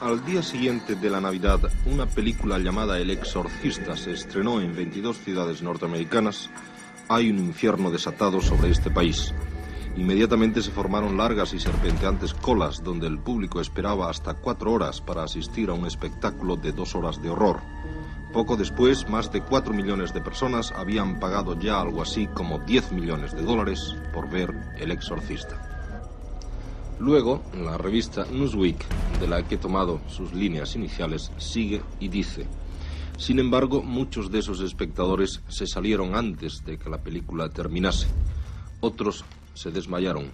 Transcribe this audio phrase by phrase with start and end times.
[0.00, 5.16] Al día siguiente de la Navidad una película llamada El Exorcista se estrenó en 22
[5.18, 6.50] ciudades norteamericanas,
[7.08, 9.32] hay un infierno desatado sobre este país.
[9.96, 15.22] Inmediatamente se formaron largas y serpenteantes colas donde el público esperaba hasta cuatro horas para
[15.22, 17.60] asistir a un espectáculo de dos horas de horror.
[18.34, 22.92] Poco después, más de cuatro millones de personas habían pagado ya algo así como 10
[22.92, 25.75] millones de dólares por ver El Exorcista.
[26.98, 28.84] Luego, la revista Newsweek,
[29.20, 32.46] de la que he tomado sus líneas iniciales, sigue y dice,
[33.18, 38.08] sin embargo, muchos de esos espectadores se salieron antes de que la película terminase.
[38.80, 39.24] Otros
[39.54, 40.30] se desmayaron,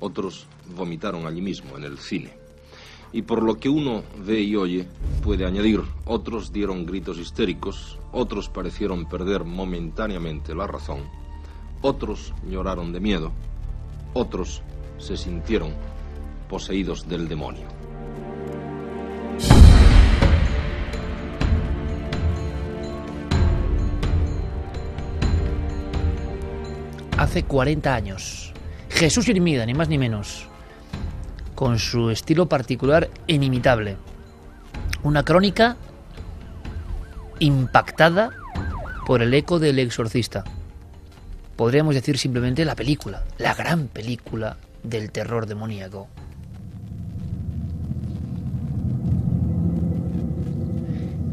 [0.00, 0.46] otros
[0.76, 2.32] vomitaron allí mismo, en el cine.
[3.12, 4.86] Y por lo que uno ve y oye,
[5.22, 11.02] puede añadir, otros dieron gritos histéricos, otros parecieron perder momentáneamente la razón,
[11.80, 13.32] otros lloraron de miedo,
[14.14, 14.62] otros
[15.00, 15.72] se sintieron
[16.48, 17.66] poseídos del demonio.
[27.16, 28.52] Hace 40 años,
[28.88, 30.46] Jesús Irmida, ni más ni menos,
[31.54, 33.96] con su estilo particular e inimitable.
[35.02, 35.76] Una crónica
[37.38, 38.30] impactada
[39.06, 40.44] por el eco del exorcista.
[41.56, 46.08] Podríamos decir simplemente la película, la gran película del terror demoníaco.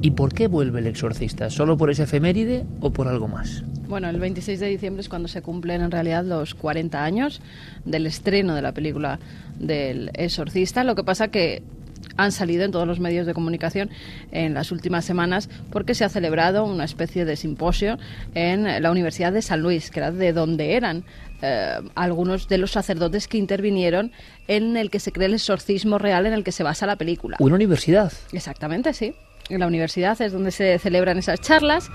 [0.01, 1.49] ¿Y por qué vuelve el exorcista?
[1.49, 3.63] ¿Solo por ese efeméride o por algo más?
[3.88, 7.41] Bueno, el 26 de diciembre es cuando se cumplen en realidad los 40 años
[7.85, 9.19] del estreno de la película
[9.57, 10.83] del exorcista.
[10.83, 11.63] Lo que pasa que
[12.17, 13.89] han salido en todos los medios de comunicación
[14.31, 17.97] en las últimas semanas porque se ha celebrado una especie de simposio
[18.35, 21.03] en la Universidad de San Luis, que era de donde eran
[21.41, 24.11] eh, algunos de los sacerdotes que intervinieron
[24.47, 27.38] en el que se cree el exorcismo real en el que se basa la película.
[27.39, 28.11] ¿Una universidad?
[28.31, 29.13] Exactamente, sí.
[29.49, 31.89] En la universidad es donde se celebran esas charlas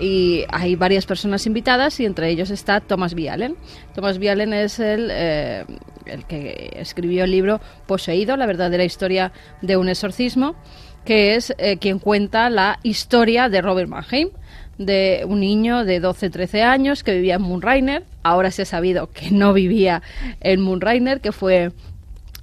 [0.00, 3.56] y hay varias personas invitadas y entre ellos está Thomas Vialen.
[3.94, 5.64] Thomas Vialen es el, eh,
[6.06, 9.32] el que escribió el libro Poseído, la verdadera historia
[9.62, 10.56] de un exorcismo,
[11.04, 14.30] que es eh, quien cuenta la historia de Robert Mannheim,
[14.78, 18.04] de un niño de 12-13 años que vivía en Moonrainer.
[18.22, 20.02] Ahora se ha sabido que no vivía
[20.40, 21.72] en Moonrainer, que fue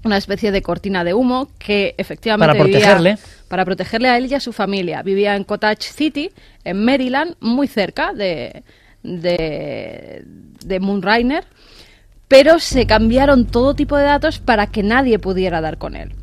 [0.03, 3.17] una especie de cortina de humo que efectivamente Para protegerle.
[3.47, 5.01] para protegerle a él y a su familia.
[5.03, 6.31] Vivía en Cottage City,
[6.63, 8.63] en Maryland, muy cerca de,
[9.03, 10.23] de,
[10.65, 11.45] de Moonrainer,
[12.27, 16.13] pero se cambiaron todo tipo de datos para que nadie pudiera dar con él.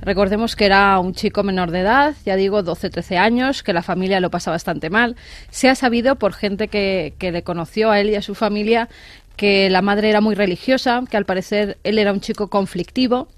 [0.00, 4.20] Recordemos que era un chico menor de edad, ya digo, 12-13 años, que la familia
[4.20, 5.16] lo pasa bastante mal.
[5.50, 8.88] Se ha sabido por gente que, que le conoció a él y a su familia
[9.38, 13.28] que la madre era muy religiosa, que al parecer él era un chico conflictivo.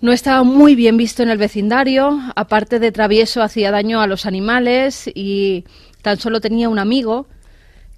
[0.00, 4.24] No estaba muy bien visto en el vecindario, aparte de travieso hacía daño a los
[4.24, 5.64] animales y
[6.00, 7.26] tan solo tenía un amigo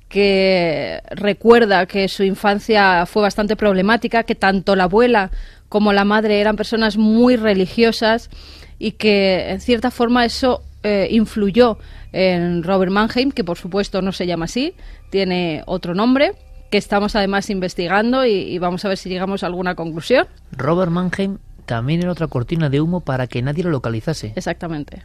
[0.08, 5.30] que recuerda que su infancia fue bastante problemática, que tanto la abuela
[5.68, 8.30] como la madre eran personas muy religiosas
[8.78, 11.78] y que en cierta forma eso eh, influyó
[12.12, 14.74] en Robert Mannheim, que por supuesto no se llama así,
[15.10, 16.32] tiene otro nombre,
[16.72, 20.26] que estamos además investigando y, y vamos a ver si llegamos a alguna conclusión.
[20.52, 24.32] Robert Mannheim también era otra cortina de humo para que nadie lo localizase.
[24.36, 25.02] Exactamente.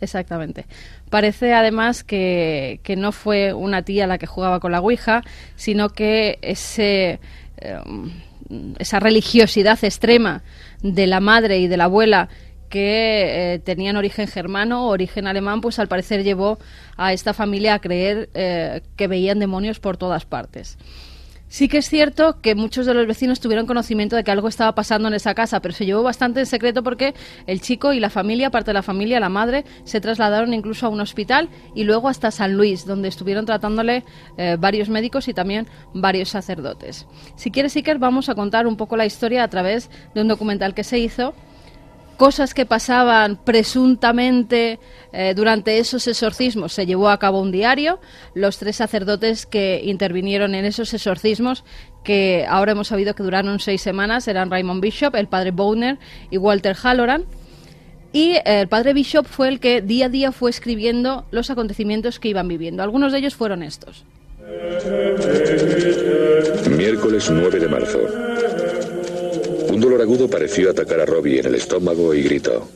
[0.00, 0.66] Exactamente.
[1.10, 5.22] Parece además que, que no fue una tía la que jugaba con la Ouija,
[5.56, 7.18] sino que ese,
[7.56, 7.80] eh,
[8.78, 10.44] esa religiosidad extrema
[10.82, 12.28] de la madre y de la abuela
[12.68, 16.58] que eh, tenían origen germano o origen alemán, pues al parecer llevó
[16.96, 20.78] a esta familia a creer eh, que veían demonios por todas partes.
[21.48, 24.74] Sí que es cierto que muchos de los vecinos tuvieron conocimiento de que algo estaba
[24.74, 27.14] pasando en esa casa, pero se llevó bastante en secreto porque
[27.46, 30.90] el chico y la familia, parte de la familia, la madre, se trasladaron incluso a
[30.90, 34.04] un hospital y luego hasta San Luis, donde estuvieron tratándole
[34.36, 37.06] eh, varios médicos y también varios sacerdotes.
[37.36, 40.74] Si quieres, Iker, vamos a contar un poco la historia a través de un documental
[40.74, 41.34] que se hizo
[42.18, 44.80] cosas que pasaban presuntamente
[45.12, 46.74] eh, durante esos exorcismos.
[46.74, 48.00] Se llevó a cabo un diario.
[48.34, 51.64] Los tres sacerdotes que intervinieron en esos exorcismos,
[52.04, 55.98] que ahora hemos sabido que duraron seis semanas, eran Raymond Bishop, el padre Bowner
[56.30, 57.24] y Walter Halloran.
[58.12, 62.18] Y eh, el padre Bishop fue el que día a día fue escribiendo los acontecimientos
[62.18, 62.82] que iban viviendo.
[62.82, 64.04] Algunos de ellos fueron estos.
[66.76, 68.00] Miércoles 9 de marzo.
[69.68, 72.68] Un dolor agudo pareció atacar a Robbie en el estómago y gritó.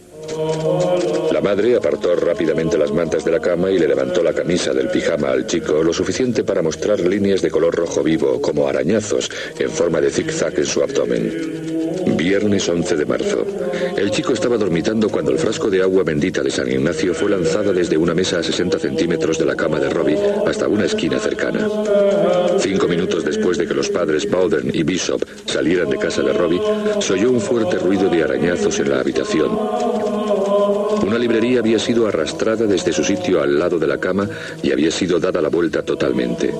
[1.32, 4.88] La madre apartó rápidamente las mantas de la cama y le levantó la camisa del
[4.88, 9.70] pijama al chico lo suficiente para mostrar líneas de color rojo vivo como arañazos en
[9.70, 12.01] forma de zigzag en su abdomen.
[12.22, 13.44] Viernes 11 de marzo.
[13.96, 17.72] El chico estaba dormitando cuando el frasco de agua bendita de San Ignacio fue lanzada
[17.72, 20.16] desde una mesa a 60 centímetros de la cama de Robbie
[20.46, 21.68] hasta una esquina cercana.
[22.60, 26.62] Cinco minutos después de que los padres Bowden y Bishop salieran de casa de Robbie,
[27.00, 29.58] se oyó un fuerte ruido de arañazos en la habitación.
[31.12, 34.26] Una librería había sido arrastrada desde su sitio al lado de la cama
[34.62, 36.54] y había sido dada la vuelta totalmente.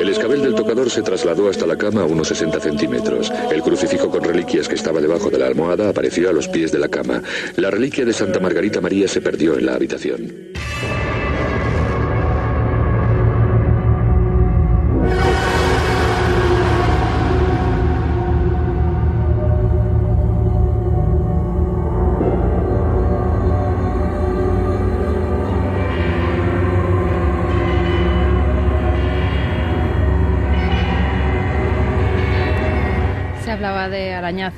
[0.00, 3.30] El escabel del tocador se trasladó hasta la cama a unos 60 centímetros.
[3.52, 6.78] El crucifijo con reliquias que estaba debajo de la almohada apareció a los pies de
[6.78, 7.22] la cama.
[7.56, 10.32] La reliquia de Santa Margarita María se perdió en la habitación.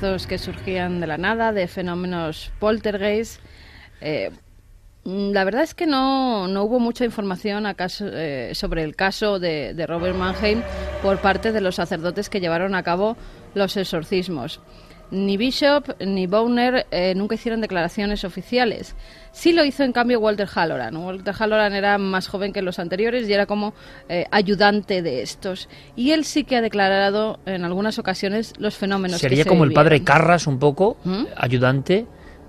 [0.03, 3.39] Que surgían de la nada, de fenómenos poltergeist.
[4.01, 4.31] Eh,
[5.05, 9.73] la verdad es que no, no hubo mucha información acaso, eh, sobre el caso de,
[9.73, 10.61] de Robert Mannheim
[11.01, 13.15] por parte de los sacerdotes que llevaron a cabo
[13.55, 14.59] los exorcismos.
[15.13, 18.95] Ni Bishop ni Bowner eh, nunca hicieron declaraciones oficiales.
[19.31, 20.97] Sí lo hizo, en cambio, Walter Halloran.
[20.97, 23.75] Walter Halloran era más joven que los anteriores y era como
[24.09, 25.69] eh, ayudante de estos.
[25.95, 29.69] Y él sí que ha declarado en algunas ocasiones los fenómenos Sería que como se
[29.69, 30.03] el padre.
[30.03, 31.25] Carras, un poco, ¿Mm?
[31.37, 32.07] ayudante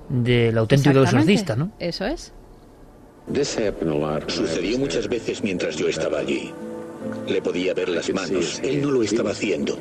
[0.08, 1.70] del auténtico exorcista, ¿no?
[1.78, 2.32] Eso es.
[4.26, 6.52] Sucedió muchas veces mientras yo estaba allí.
[7.28, 8.60] Le podía ver las manos.
[8.62, 9.78] Él no lo estaba haciendo.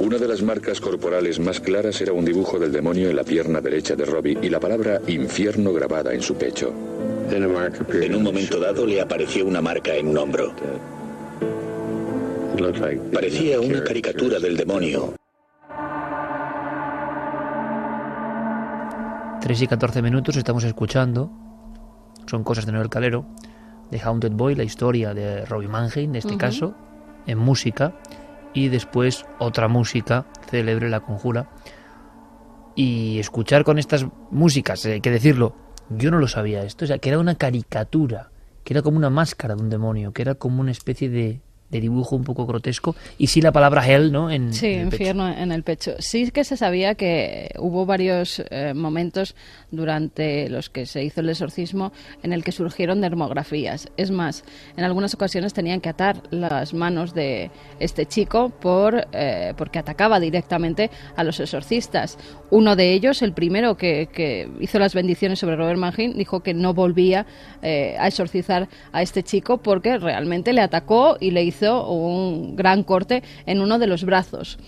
[0.00, 3.60] Una de las marcas corporales más claras era un dibujo del demonio en la pierna
[3.60, 6.72] derecha de Robbie y la palabra infierno grabada en su pecho.
[7.30, 10.54] En un momento dado le apareció una marca en un hombro.
[13.12, 15.14] Parecía una caricatura del demonio.
[19.46, 21.30] 3 y 14 minutos estamos escuchando,
[22.26, 23.26] son cosas de Noel Calero,
[23.90, 26.74] de Haunted Boy, la historia de Robbie Mannheim, en este caso,
[27.26, 27.94] en música,
[28.54, 31.50] y después otra música célebre, La Conjura.
[32.74, 35.54] Y escuchar con estas músicas, eh, hay que decirlo,
[35.90, 38.30] yo no lo sabía esto, o sea, que era una caricatura,
[38.64, 41.40] que era como una máscara de un demonio, que era como una especie de,
[41.70, 44.30] de dibujo un poco grotesco, y sí la palabra hell, ¿no?
[44.30, 45.92] En, Sí, en infierno en el pecho.
[45.98, 49.34] Sí que se sabía que hubo varios eh, momentos
[49.70, 51.92] durante los que se hizo el exorcismo
[52.22, 53.88] en el que surgieron dermografías.
[53.96, 54.44] Es más,
[54.76, 60.20] en algunas ocasiones tenían que atar las manos de este chico por eh, porque atacaba
[60.20, 62.18] directamente a los exorcistas.
[62.50, 66.54] Uno de ellos, el primero que, que hizo las bendiciones sobre Robert Mannheim, dijo que
[66.54, 67.26] no volvía
[67.62, 72.82] eh, a exorcizar a este chico porque realmente le atacó y le hizo un gran
[72.82, 74.58] corte en uno de los brazos.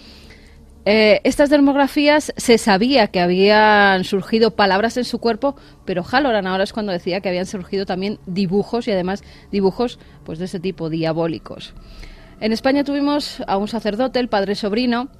[0.90, 5.54] Eh, estas dermografías se sabía que habían surgido palabras en su cuerpo,
[5.84, 10.38] pero Halloran ahora es cuando decía que habían surgido también dibujos y además dibujos pues
[10.38, 11.74] de ese tipo diabólicos.
[12.40, 15.10] En España tuvimos a un sacerdote, el padre Sobrino,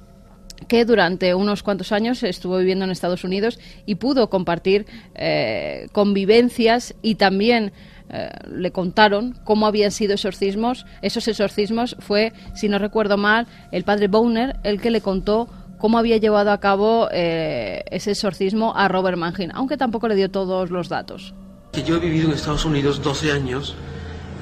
[0.67, 6.95] que durante unos cuantos años estuvo viviendo en Estados Unidos y pudo compartir eh, convivencias
[7.03, 7.73] y también
[8.09, 10.87] eh, le contaron cómo habían sido exorcismos.
[11.03, 15.47] Esos exorcismos fue, si no recuerdo mal, el padre Bowner el que le contó
[15.79, 20.29] cómo había llevado a cabo eh, ese exorcismo a Robert Mannheim, aunque tampoco le dio
[20.29, 21.33] todos los datos.
[21.73, 23.75] yo he vivido en Estados Unidos 12 años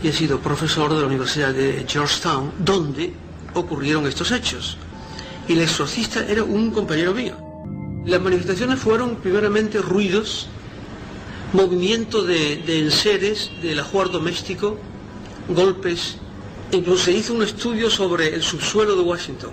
[0.03, 3.13] y he sido profesor de la Universidad de Georgetown, donde
[3.53, 4.77] ocurrieron estos hechos.
[5.47, 7.35] Y el exorcista era un compañero mío.
[8.05, 10.47] Las manifestaciones fueron primeramente ruidos,
[11.53, 14.77] movimiento de, de enseres del ajuar doméstico,
[15.49, 16.17] golpes.
[16.71, 19.51] Incluso se hizo un estudio sobre el subsuelo de Washington,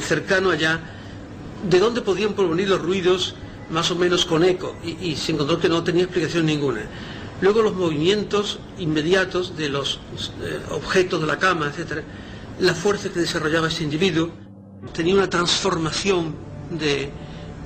[0.00, 0.80] cercano allá,
[1.68, 3.34] de dónde podían provenir los ruidos
[3.70, 6.82] más o menos con eco y, se encontró que no tenía explicación ninguna.
[7.40, 9.98] Luego los movimientos inmediatos de los
[10.42, 12.02] eh, objetos de la cama, etcétera,
[12.60, 14.30] la fuerza que desarrollaba ese individuo,
[14.92, 16.34] tenía una transformación
[16.70, 17.10] de,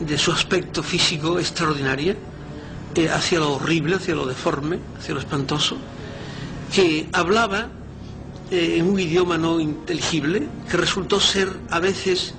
[0.01, 2.15] de su aspecto físico extraordinario,
[2.95, 5.77] eh, hacia lo horrible, hacia lo deforme, hacia lo espantoso,
[6.75, 7.69] que hablaba
[8.50, 12.35] eh, en un idioma no inteligible, que resultó ser a veces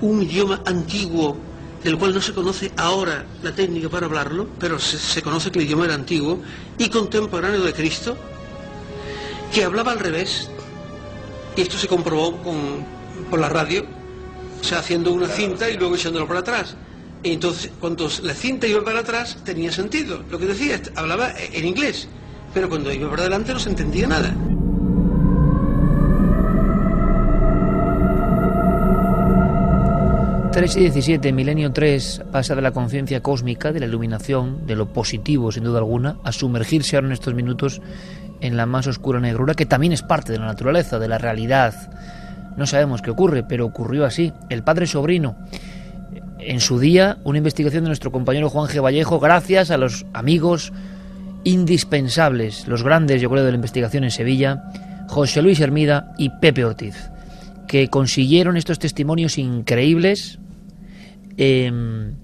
[0.00, 1.36] un idioma antiguo
[1.82, 5.60] del cual no se conoce ahora la técnica para hablarlo, pero se, se conoce que
[5.60, 6.40] el idioma era antiguo
[6.76, 8.16] y contemporáneo de Cristo,
[9.52, 10.50] que hablaba al revés,
[11.56, 12.84] y esto se comprobó con,
[13.30, 13.84] por la radio,
[14.60, 16.76] o sea, haciendo una cinta y luego echándolo para atrás.
[17.22, 20.22] Y entonces, cuando la cinta iba para atrás, tenía sentido.
[20.30, 22.08] Lo que decía, hablaba en inglés,
[22.54, 24.34] pero cuando iba para adelante no se entendía nada.
[30.58, 34.92] 3 y 17, Milenio 3 pasa de la conciencia cósmica, de la iluminación, de lo
[34.92, 37.80] positivo sin duda alguna, a sumergirse ahora en estos minutos
[38.40, 41.92] en la más oscura negrura, que también es parte de la naturaleza, de la realidad.
[42.56, 44.32] No sabemos qué ocurre, pero ocurrió así.
[44.48, 45.36] El padre sobrino,
[46.40, 48.82] en su día, una investigación de nuestro compañero Juan G.
[48.82, 50.72] Vallejo, gracias a los amigos
[51.44, 54.64] indispensables, los grandes, yo creo, de la investigación en Sevilla,
[55.06, 57.12] José Luis Hermida y Pepe Ortiz,
[57.68, 60.40] que consiguieron estos testimonios increíbles
[61.38, 62.14] Em,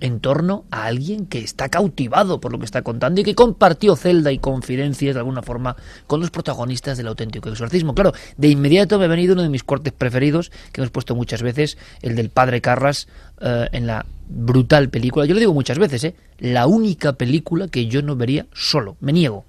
[0.00, 3.96] en torno a alguien que está cautivado por lo que está contando y que compartió
[3.96, 7.94] celda y confidencias de alguna forma con los protagonistas del auténtico exorcismo.
[7.94, 11.42] Claro, de inmediato me ha venido uno de mis cortes preferidos, que hemos puesto muchas
[11.42, 13.08] veces, el del padre Carras
[13.40, 15.26] eh, en la brutal película.
[15.26, 16.14] Yo lo digo muchas veces, ¿eh?
[16.38, 19.44] la única película que yo no vería solo, me niego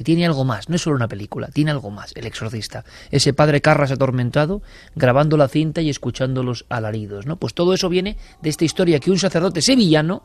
[0.00, 2.86] que tiene algo más, no es solo una película, tiene algo más, El exorcista.
[3.10, 4.62] Ese padre Carras atormentado,
[4.96, 7.36] grabando la cinta y escuchando los alaridos, ¿no?
[7.36, 10.22] Pues todo eso viene de esta historia que un sacerdote sevillano,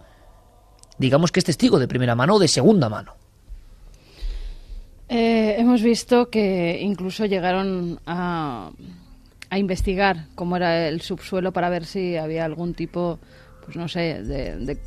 [0.98, 3.16] digamos que es testigo de primera mano o de segunda mano.
[5.10, 8.72] Eh, hemos visto que incluso llegaron a,
[9.50, 13.20] a investigar cómo era el subsuelo para ver si había algún tipo,
[13.66, 14.80] pues no sé, de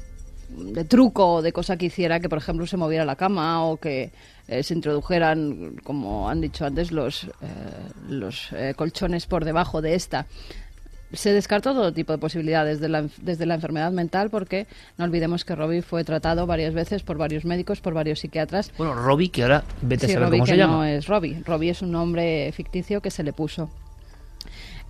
[0.49, 3.77] de truco o de cosa que hiciera que, por ejemplo, se moviera la cama o
[3.77, 4.13] que
[4.49, 7.29] eh, se introdujeran, como han dicho antes, los, eh,
[8.09, 10.27] los eh, colchones por debajo de esta.
[11.13, 15.45] Se descartó todo tipo de posibilidades desde la, desde la enfermedad mental porque no olvidemos
[15.45, 18.73] que Robbie fue tratado varias veces por varios médicos, por varios psiquiatras.
[18.77, 20.73] Bueno, Robbie, que ahora vete a saber Robbie, cómo que se llama.
[20.77, 21.43] no es Robbie.
[21.45, 23.71] Robbie es un nombre ficticio que se le puso.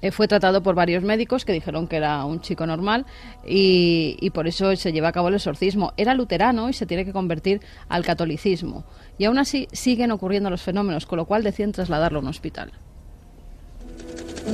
[0.01, 3.05] Eh, fue tratado por varios médicos que dijeron que era un chico normal
[3.45, 5.93] y, y, por eso se lleva a cabo el exorcismo.
[5.97, 8.85] Era luterano y se tiene que convertir al catolicismo.
[9.19, 12.73] Y aún así siguen ocurriendo los fenómenos, con lo cual deciden trasladarlo a un hospital.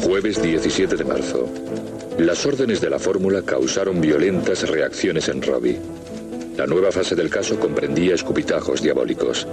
[0.03, 1.49] Jueves 17 de marzo.
[2.19, 5.79] Las órdenes de la fórmula causaron violentas reacciones en Robbie.
[6.57, 9.47] La nueva fase del caso comprendía escupitajos diabólicos.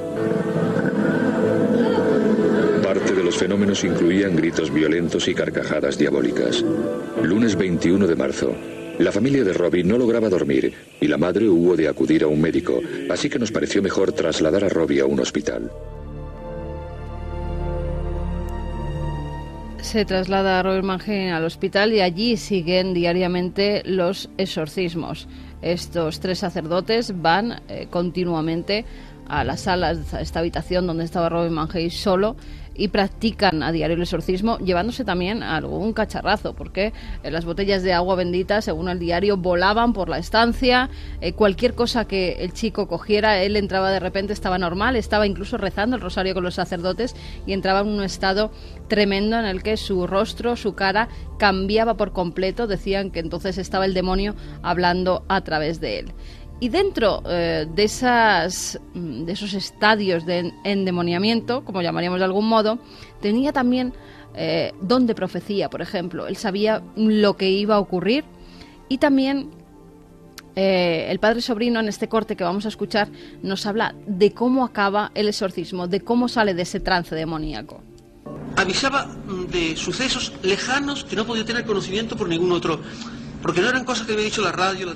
[2.84, 6.63] Parte de los fenómenos incluían gritos violentos y carcajadas diabólicas.
[7.22, 8.53] Lunes 21 de marzo.
[9.01, 12.39] La familia de Robbie no lograba dormir y la madre hubo de acudir a un
[12.39, 12.79] médico,
[13.10, 15.72] así que nos pareció mejor trasladar a Robbie a un hospital.
[19.81, 25.27] Se traslada a Robert Mangin al hospital y allí siguen diariamente los exorcismos.
[25.63, 28.86] Estos tres sacerdotes van eh, continuamente
[29.27, 32.36] a las salas, a esta habitación donde estaba Robin Mangey solo
[32.75, 37.93] y practican a diario el exorcismo, llevándose también algún cacharrazo, porque eh, las botellas de
[37.93, 42.87] agua bendita, según el diario, volaban por la estancia, eh, cualquier cosa que el chico
[42.87, 47.15] cogiera, él entraba de repente, estaba normal, estaba incluso rezando el rosario con los sacerdotes
[47.45, 48.51] y entraba en un estado
[48.87, 53.85] tremendo en el que su rostro, su cara cambiaba por completo, decían que entonces estaba
[53.85, 56.13] el demonio hablando a través de él.
[56.62, 62.48] Y dentro eh, de, esas, mm, de esos estadios de endemoniamiento, como llamaríamos de algún
[62.48, 62.77] modo,
[63.20, 63.94] tenía también
[64.36, 66.27] eh, don de profecía, por ejemplo.
[66.27, 68.25] Él sabía lo que iba a ocurrir
[68.89, 69.50] y también
[70.56, 73.10] eh, el padre sobrino en este corte que vamos a escuchar
[73.41, 77.82] nos habla de cómo acaba el exorcismo, de cómo sale de ese trance demoníaco.
[78.56, 79.10] Avisaba
[79.51, 82.82] de sucesos lejanos que no podía tener conocimiento por ningún otro
[83.41, 84.93] porque no eran cosas que había dicho la radio,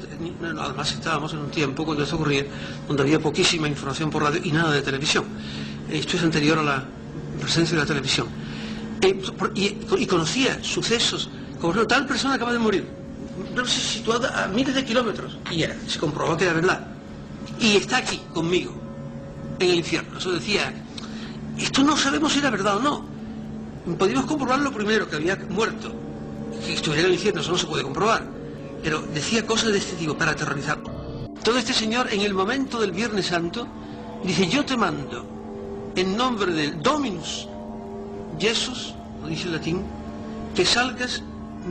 [0.59, 2.45] además estábamos en un tiempo cuando esto ocurría,
[2.87, 5.25] donde había poquísima información por radio y nada de televisión.
[5.89, 6.85] Esto es anterior a la
[7.41, 8.27] presencia de la televisión.
[9.01, 9.19] Eh,
[9.55, 12.87] y, conocía sucesos, como tal persona acaba de morir,
[13.65, 16.87] situada a miles de kilómetros, y era, se comprobó que era verdad.
[17.59, 18.75] Y está aquí, conmigo,
[19.59, 20.17] en el infierno.
[20.19, 20.71] Eso decía,
[21.57, 23.05] esto no sabemos si era verdad o no.
[23.97, 25.91] Podíamos comprobarlo primero, que había muerto,
[26.63, 28.34] que estuviera en el infierno, eso no se puede comprobar.
[28.85, 30.77] Pero decía cosas de este tipo para aterrorizar.
[31.43, 33.67] Todo este señor, en el momento del Viernes Santo,
[34.23, 35.25] dice, yo te mando,
[35.95, 37.47] en nombre del Dominus,
[38.37, 39.83] Jesús, lo dice en latín,
[40.53, 41.23] que salgas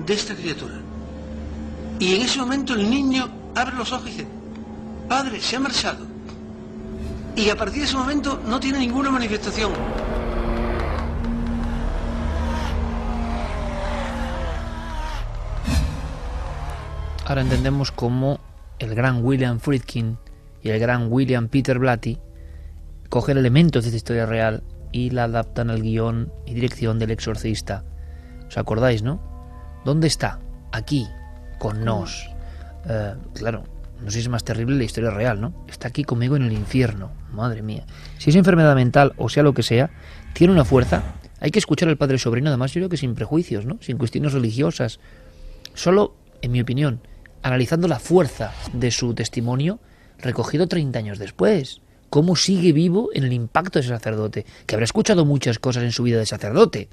[0.05, 0.75] de esta criatura.
[2.01, 4.27] Y en ese momento el niño abre los ojos y dice,
[5.09, 6.05] padre, se ha marchado.
[7.37, 9.71] Y a partir de ese momento no tiene ninguna manifestación.
[17.35, 18.39] Ahora entendemos cómo
[18.79, 20.19] el gran William Friedkin
[20.63, 22.21] y el gran William Peter Blatty
[23.09, 24.63] cogen elementos de esta historia real
[24.93, 27.83] y la adaptan al guion y dirección del exorcista.
[28.47, 29.21] ¿Os acordáis, no?
[29.85, 30.39] ¿Dónde está?
[30.71, 31.09] Aquí,
[31.59, 32.31] con nos.
[32.89, 33.65] Eh, claro,
[34.01, 35.65] no sé si es más terrible la historia real, ¿no?
[35.67, 37.11] Está aquí conmigo en el infierno.
[37.33, 37.85] Madre mía.
[38.17, 39.91] Si es enfermedad mental o sea lo que sea,
[40.35, 41.03] tiene una fuerza.
[41.41, 43.79] Hay que escuchar al padre sobrino, además yo creo que sin prejuicios, ¿no?
[43.81, 45.01] Sin cuestiones religiosas.
[45.75, 47.01] Solo, en mi opinión,
[47.45, 49.79] analizando la fuerza de su testimonio
[50.19, 51.81] recogido 30 años después.
[52.11, 55.93] Cómo sigue vivo en el impacto de ese sacerdote, que habrá escuchado muchas cosas en
[55.93, 56.89] su vida de sacerdote,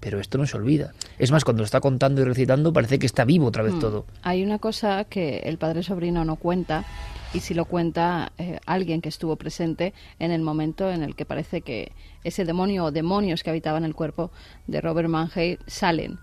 [0.00, 0.92] pero esto no se olvida.
[1.18, 3.80] Es más, cuando lo está contando y recitando parece que está vivo otra vez Mm.
[3.80, 4.06] todo.
[4.22, 6.84] Hay una cosa que el padre sobrino no cuenta
[7.32, 11.24] y si lo cuenta eh, alguien que estuvo presente en el momento en el que
[11.24, 11.92] parece que
[12.24, 14.30] ese demonio o demonios que habitaban el cuerpo
[14.66, 16.18] de Robert Mannheim salen.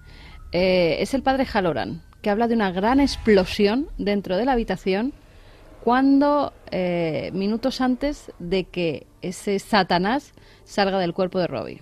[0.51, 5.13] Eh, es el padre Halloran, que habla de una gran explosión dentro de la habitación
[5.83, 10.31] cuando eh, minutos antes de que ese Satanás
[10.63, 11.81] salga del cuerpo de Robbie.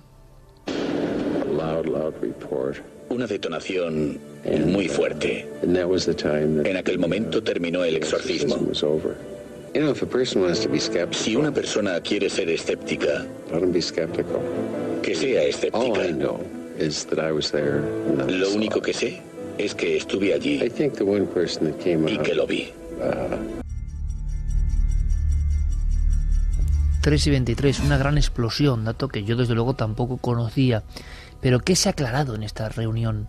[1.55, 2.79] Loud, loud report.
[3.09, 4.19] Una detonación
[4.65, 5.47] muy fuerte.
[5.61, 8.55] En aquel momento terminó el exorcismo.
[8.67, 9.15] was over.
[9.75, 13.25] You know, if a person wants to be skeptical, Si una persona quiere ser escéptica,
[15.03, 16.01] que sea escéptica.
[18.27, 19.21] Lo único que sé
[19.65, 22.47] es que estuve I allí think the one person that came y out que lo
[22.47, 22.71] vi.
[27.01, 30.83] 3 y 23, una gran explosión, dato que yo desde luego tampoco conocía.
[31.41, 33.27] Pero ¿qué se ha aclarado en esta reunión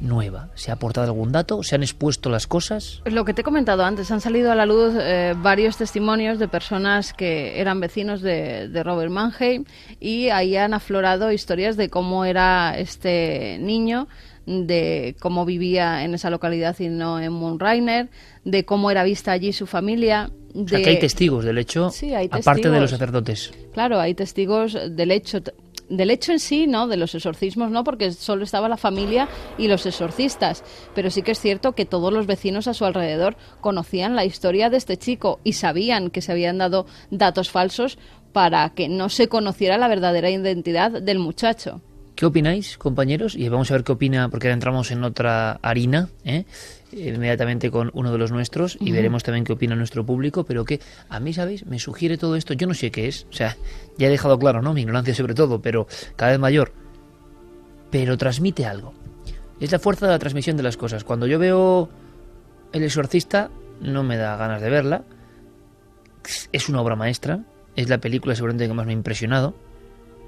[0.00, 0.48] nueva?
[0.54, 1.62] ¿Se ha aportado algún dato?
[1.62, 3.02] ¿Se han expuesto las cosas?
[3.04, 6.48] Lo que te he comentado antes, han salido a la luz eh, varios testimonios de
[6.48, 9.66] personas que eran vecinos de, de Robert Mannheim
[10.00, 14.08] y ahí han aflorado historias de cómo era este niño,
[14.46, 18.08] de cómo vivía en esa localidad y no en Moonrainer,
[18.44, 20.30] de cómo era vista allí su familia.
[20.54, 20.62] De...
[20.62, 22.90] O sea, que hay testigos del hecho, Sí, hay aparte de los testigos.
[22.90, 23.52] sacerdotes.
[23.72, 25.40] Claro, hay testigos del hecho
[25.88, 26.88] del hecho en sí, ¿no?
[26.88, 30.64] De los exorcismos, no, porque solo estaba la familia y los exorcistas.
[30.94, 34.68] Pero sí que es cierto que todos los vecinos a su alrededor conocían la historia
[34.68, 37.98] de este chico y sabían que se habían dado datos falsos
[38.32, 41.80] para que no se conociera la verdadera identidad del muchacho.
[42.16, 43.34] ¿Qué opináis, compañeros?
[43.34, 46.46] Y vamos a ver qué opina, porque ahora entramos en otra harina, ¿eh?
[46.90, 50.80] inmediatamente con uno de los nuestros, y veremos también qué opina nuestro público, pero que
[51.10, 51.66] a mí, ¿sabéis?
[51.66, 53.58] Me sugiere todo esto, yo no sé qué es, o sea,
[53.98, 54.72] ya he dejado claro, ¿no?
[54.72, 56.72] Mi ignorancia sobre todo, pero cada vez mayor,
[57.90, 58.94] pero transmite algo.
[59.60, 61.04] Es la fuerza de la transmisión de las cosas.
[61.04, 61.90] Cuando yo veo
[62.72, 63.50] El exorcista,
[63.82, 65.04] no me da ganas de verla,
[66.50, 69.65] es una obra maestra, es la película seguramente que más me ha impresionado,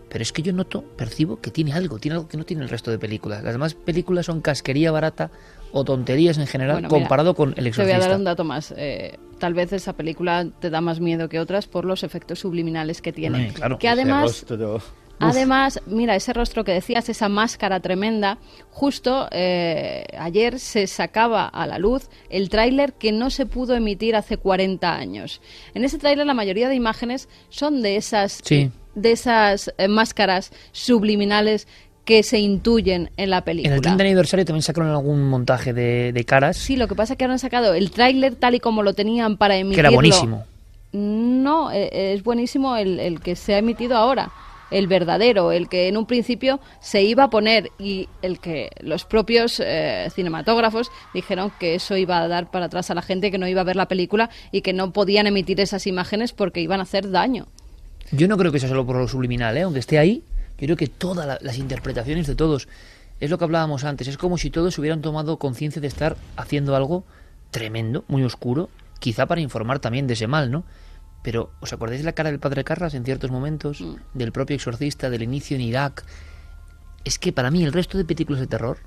[0.08, 2.68] pero es que yo noto, percibo que tiene algo, tiene algo que no tiene el
[2.68, 3.42] resto de películas.
[3.42, 5.30] Las demás películas son casquería barata
[5.72, 8.08] o tonterías en general Bueno, mira, comparado con El Te voy a Exorcista.
[8.08, 8.72] dar un dato más.
[8.76, 13.02] Eh, tal vez esa película te da más miedo que otras por los efectos subliminales
[13.02, 13.52] que tiene.
[13.52, 13.78] Claro.
[13.78, 14.46] que además,
[15.20, 18.38] además, mira, ese rostro que decías, esa máscara tremenda,
[18.70, 24.16] justo eh, ayer se sacaba a la luz el tráiler que no se pudo emitir
[24.16, 25.40] hace 40 años.
[25.74, 28.70] En ese tráiler la mayoría de imágenes son de esas, Sí.
[29.02, 31.66] De esas eh, máscaras subliminales
[32.04, 33.74] que se intuyen en la En película.
[33.74, 37.18] el 30 aniversario también sacaron algún montaje de, de caras Sí, lo que pasa es
[37.18, 39.80] que ahora han sacado el tráiler tal y como lo tenían para que emitirlo.
[39.88, 40.44] era buenísimo.
[40.92, 44.30] No, eh, es buenísimo el, el que se ha emitido ahora,
[44.70, 49.04] el verdadero, el que en un principio se iba a poner y el que los
[49.04, 53.36] propios eh, cinematógrafos dijeron que eso iba a dar para atrás a la gente, que
[53.38, 56.80] no iba a ver la película y que no podían emitir esas imágenes porque iban
[56.80, 57.46] a hacer daño.
[58.12, 59.62] Yo no creo que sea solo por lo subliminal, ¿eh?
[59.62, 60.22] aunque esté ahí,
[60.58, 62.68] yo creo que todas la- las interpretaciones de todos,
[63.20, 66.74] es lo que hablábamos antes, es como si todos hubieran tomado conciencia de estar haciendo
[66.76, 67.04] algo
[67.50, 68.68] tremendo, muy oscuro,
[69.00, 70.64] quizá para informar también de ese mal, ¿no?
[71.22, 73.82] Pero, ¿os acordáis de la cara del padre Carras en ciertos momentos?
[74.14, 76.04] Del propio exorcista, del inicio en Irak.
[77.04, 78.78] Es que para mí el resto de películas de terror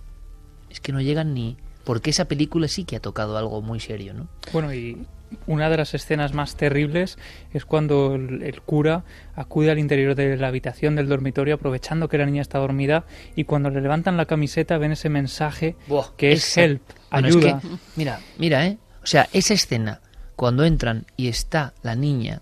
[0.69, 1.57] es que no llegan ni...
[1.83, 4.27] Porque esa película sí que ha tocado algo muy serio, ¿no?
[4.53, 5.05] Bueno, y
[5.47, 7.17] una de las escenas más terribles
[7.53, 9.03] es cuando el, el cura
[9.35, 13.45] acude al interior de la habitación del dormitorio aprovechando que la niña está dormida y
[13.45, 17.35] cuando le levantan la camiseta ven ese mensaje Buah, que es esa- help, Bueno, es
[17.35, 17.59] ayuda.
[17.61, 18.77] que, mira, mira, ¿eh?
[19.03, 20.01] O sea, esa escena,
[20.35, 22.41] cuando entran y está la niña,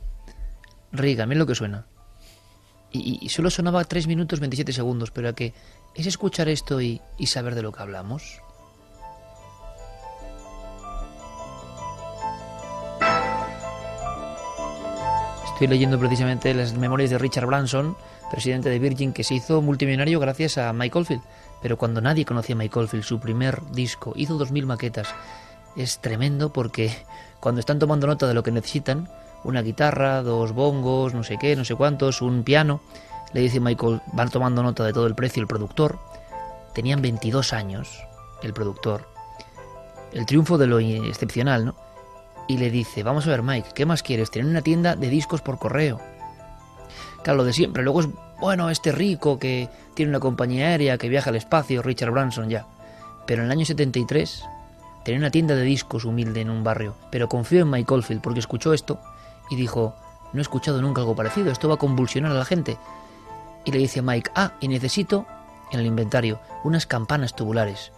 [0.92, 1.86] Riga, mira lo que suena.
[2.92, 5.54] Y, y solo sonaba 3 minutos 27 segundos, pero a que
[5.94, 8.42] es escuchar esto y, y saber de lo que hablamos.
[15.60, 17.98] Estoy leyendo precisamente las memorias de Richard Branson,
[18.32, 21.22] presidente de Virgin, que se hizo multimillonario gracias a Mike Oldfield.
[21.62, 25.14] Pero cuando nadie conocía a Mike Oldfield, su primer disco, hizo 2.000 maquetas.
[25.76, 26.96] Es tremendo porque
[27.42, 29.10] cuando están tomando nota de lo que necesitan,
[29.44, 32.80] una guitarra, dos bongos, no sé qué, no sé cuántos, un piano,
[33.34, 36.00] le dice Michael, van tomando nota de todo el precio el productor.
[36.74, 38.02] Tenían 22 años
[38.44, 39.10] el productor.
[40.14, 41.89] El triunfo de lo excepcional, ¿no?
[42.50, 44.32] Y le dice, vamos a ver Mike, ¿qué más quieres?
[44.32, 46.02] Tener una tienda de discos por correo.
[47.24, 47.84] Claro, lo de siempre.
[47.84, 48.08] Luego es,
[48.42, 52.66] bueno, este rico que tiene una compañía aérea que viaja al espacio, Richard Branson ya.
[53.28, 54.44] Pero en el año 73
[55.06, 56.96] tenía una tienda de discos humilde en un barrio.
[57.12, 59.00] Pero confió en Mike Oldfield porque escuchó esto
[59.52, 59.96] y dijo,
[60.34, 62.80] no he escuchado nunca algo parecido, esto va a convulsionar a la gente.
[63.64, 65.28] Y le dice a Mike, ah, y necesito
[65.72, 67.92] en el inventario unas campanas tubulares.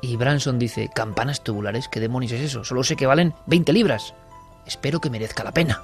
[0.00, 1.88] Y Branson dice, ¿campanas tubulares?
[1.88, 2.64] ¿Qué demonios es eso?
[2.64, 4.14] Solo sé que valen 20 libras.
[4.66, 5.82] Espero que merezca la pena.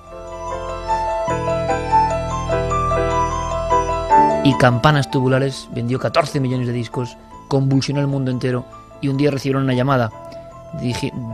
[4.45, 7.17] Y Campanas Tubulares vendió 14 millones de discos,
[7.49, 8.67] convulsionó el mundo entero
[9.01, 10.13] y un día recibieron una llamada.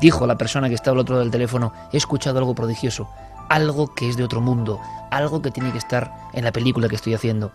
[0.01, 3.09] dijo la persona que estaba al otro lado del teléfono, he escuchado algo prodigioso,
[3.49, 4.79] algo que es de otro mundo,
[5.11, 7.51] algo que tiene que estar en la película que estoy haciendo.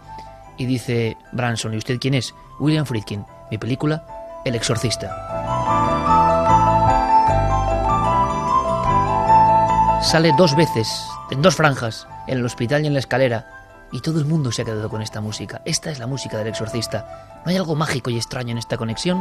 [0.57, 2.35] Y dice Branson, ¿y usted quién es?
[2.59, 4.05] William Friedkin, mi película,
[4.45, 5.09] El Exorcista.
[10.03, 10.87] Sale dos veces,
[11.31, 13.47] en dos franjas, en el hospital y en la escalera,
[13.91, 15.63] y todo el mundo se ha quedado con esta música.
[15.65, 17.41] Esta es la música del exorcista.
[17.43, 19.17] ¿No hay algo mágico y extraño en esta conexión?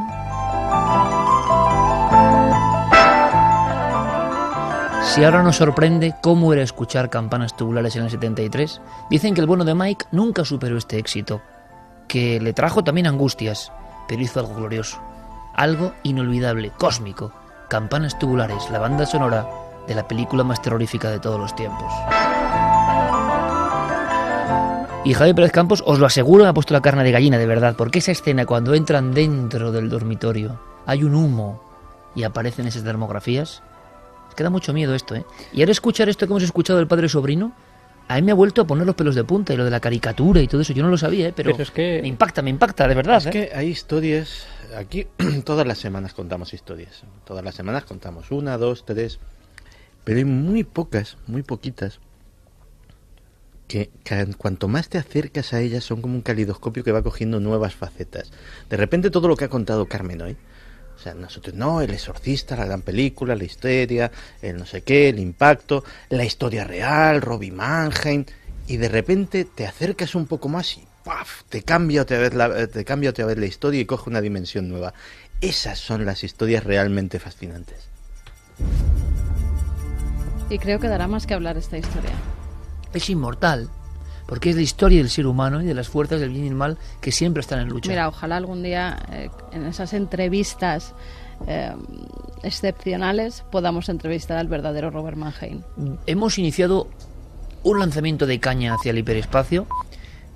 [5.05, 9.47] Si ahora nos sorprende cómo era escuchar campanas tubulares en el 73, dicen que el
[9.47, 11.41] bueno de Mike nunca superó este éxito,
[12.09, 13.73] que le trajo también angustias,
[14.07, 15.01] pero hizo algo glorioso,
[15.55, 17.33] algo inolvidable, cósmico,
[17.69, 19.47] campanas tubulares, la banda sonora
[19.87, 21.93] de la película más terrorífica de todos los tiempos.
[25.05, 27.75] Y Javier Pérez Campos, os lo aseguro, ha puesto la carne de gallina, de verdad,
[27.77, 31.63] porque esa escena cuando entran dentro del dormitorio, hay un humo
[32.15, 33.63] y aparecen esas termografías,
[34.35, 35.25] queda mucho miedo esto, ¿eh?
[35.53, 37.53] Y ahora escuchar esto que hemos escuchado del padre sobrino,
[38.09, 39.81] a mí me ha vuelto a poner los pelos de punta y lo de la
[39.81, 41.33] caricatura y todo eso, yo no lo sabía, ¿eh?
[41.35, 43.19] pero, es que me impacta, me impacta, de verdad.
[43.19, 43.31] Es ¿eh?
[43.31, 45.07] que hay historias, aquí
[45.45, 49.19] todas las semanas contamos historias, todas las semanas contamos una, dos, tres,
[50.05, 52.01] pero hay muy pocas, muy poquitas
[53.69, 53.91] que,
[54.37, 58.31] cuanto más te acercas a ellas son como un calidoscopio que va cogiendo nuevas facetas.
[58.69, 60.37] De repente todo lo que ha contado Carmen hoy,
[60.95, 65.09] o sea, nosotros no, el exorcista, la gran película, la historia, el no sé qué,
[65.09, 68.25] el impacto, la historia real, Robbie Mannheim,
[68.67, 71.43] y de repente te acercas un poco más y ¡paf!
[71.49, 74.69] te cambia otra vez la, te cambia otra vez la historia y coge una dimensión
[74.69, 74.95] nueva.
[75.41, 77.89] Esas son las historias realmente fascinantes.
[80.51, 82.15] Y creo que dará más que hablar esta historia
[82.99, 83.69] es inmortal,
[84.27, 86.55] porque es la historia del ser humano y de las fuerzas del bien y el
[86.55, 87.91] mal que siempre están en lucha.
[87.91, 90.95] Mira, ojalá algún día eh, en esas entrevistas
[91.47, 91.73] eh,
[92.43, 95.63] excepcionales podamos entrevistar al verdadero Robert Mannheim.
[96.07, 96.89] Hemos iniciado
[97.63, 99.67] un lanzamiento de caña hacia el hiperespacio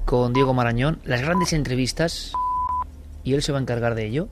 [0.09, 2.33] con Diego Marañón, las grandes entrevistas,
[3.25, 4.31] y él se va a encargar de ello,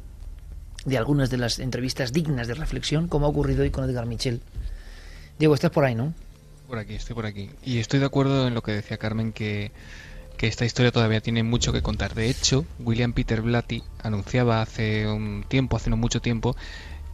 [0.86, 4.40] de algunas de las entrevistas dignas de reflexión, como ha ocurrido hoy con Edgar Michel.
[5.38, 6.14] Diego, estás por ahí, ¿no?
[6.66, 7.50] Por aquí, estoy por aquí.
[7.62, 9.70] Y estoy de acuerdo en lo que decía Carmen, que,
[10.40, 12.14] esta historia todavía tiene mucho que contar.
[12.14, 16.56] De hecho, William Peter Blatty anunciaba hace un tiempo, hace no mucho tiempo,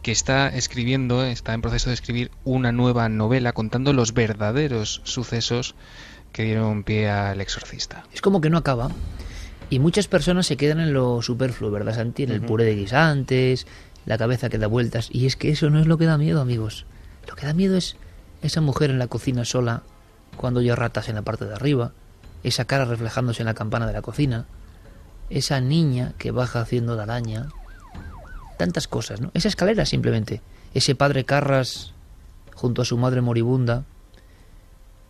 [0.02, 5.74] que está escribiendo, está en proceso de escribir una nueva novela contando los verdaderos sucesos
[6.32, 8.04] que dieron pie al exorcista.
[8.12, 8.90] Es como que no acaba.
[9.70, 12.24] Y muchas personas se quedan en lo superfluo, ¿verdad, Santi?
[12.24, 13.66] En el puré de guisantes,
[14.04, 15.08] la cabeza que da vueltas.
[15.10, 16.84] Y es que eso no es lo que da miedo, amigos.
[17.28, 17.96] Lo que da miedo es
[18.42, 19.82] esa mujer en la cocina sola
[20.36, 21.92] cuando oye ratas en la parte de arriba,
[22.42, 24.46] esa cara reflejándose en la campana de la cocina,
[25.30, 27.48] esa niña que baja haciendo la araña,
[28.58, 29.30] tantas cosas, ¿no?
[29.34, 30.42] Esa escalera simplemente,
[30.74, 31.92] ese padre Carras
[32.54, 33.84] junto a su madre moribunda,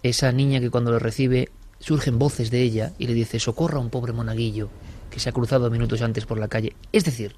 [0.02, 3.80] esa niña que cuando lo recibe surgen voces de ella y le dice socorra a
[3.80, 4.68] un pobre monaguillo
[5.10, 6.74] que se ha cruzado minutos antes por la calle.
[6.92, 7.34] Es decir,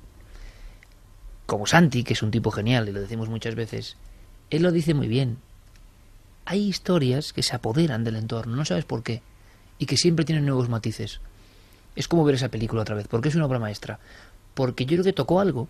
[1.46, 3.96] como Santi, que es un tipo genial y lo decimos muchas veces,
[4.50, 5.38] él lo dice muy bien
[6.46, 9.22] hay historias que se apoderan del entorno, no sabes por qué,
[9.78, 11.20] y que siempre tienen nuevos matices.
[11.96, 13.98] Es como ver esa película otra vez, porque es una obra maestra,
[14.54, 15.68] porque yo creo que tocó algo.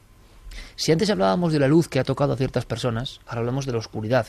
[0.77, 3.73] Si antes hablábamos de la luz que ha tocado a ciertas personas, ahora hablamos de
[3.73, 4.27] la oscuridad.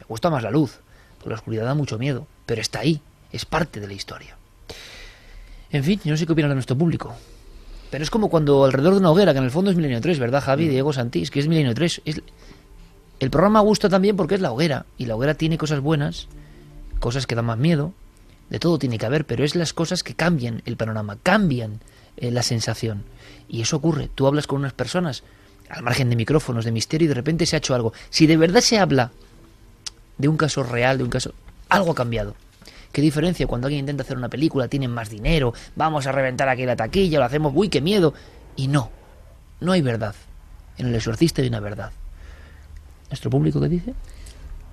[0.00, 0.80] Me gusta más la luz,
[1.30, 3.00] la oscuridad da mucho miedo, pero está ahí,
[3.32, 4.36] es parte de la historia.
[5.70, 7.14] En fin, yo no sé qué opinan de nuestro público.
[7.90, 10.18] Pero es como cuando alrededor de una hoguera, que en el fondo es Milenio 3,
[10.18, 10.70] ¿verdad, Javi, mm.
[10.70, 11.30] Diego, Santís?
[11.30, 12.02] Que es Milenio 3.
[12.04, 12.22] Es,
[13.20, 16.28] el programa gusta también porque es la hoguera, y la hoguera tiene cosas buenas
[16.98, 17.92] cosas que dan más miedo,
[18.50, 21.80] de todo tiene que haber, pero es las cosas que cambian el panorama, cambian
[22.16, 23.04] eh, la sensación.
[23.48, 24.10] Y eso ocurre.
[24.14, 25.22] Tú hablas con unas personas,
[25.68, 27.92] al margen de micrófonos, de misterio, y de repente se ha hecho algo.
[28.10, 29.12] Si de verdad se habla
[30.18, 31.32] de un caso real, de un caso...
[31.68, 32.34] Algo ha cambiado.
[32.92, 36.64] ¿Qué diferencia cuando alguien intenta hacer una película, tienen más dinero, vamos a reventar aquí
[36.64, 38.14] la taquilla, lo hacemos, uy, qué miedo?
[38.54, 38.90] Y no,
[39.60, 40.14] no hay verdad.
[40.78, 41.90] En el exorcista hay una verdad.
[43.10, 43.94] ¿Nuestro público qué dice?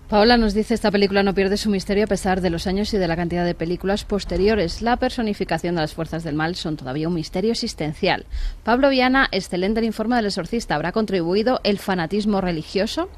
[0.10, 2.98] Paola nos dice esta película no pierde su misterio a pesar de los años y
[2.98, 4.82] de la cantidad de películas posteriores.
[4.82, 8.26] La personificación de las fuerzas del mal son todavía un misterio existencial.
[8.64, 10.76] Pablo Viana, excelente el informe del exorcista.
[10.76, 13.10] ¿Habrá contribuido el fanatismo religioso?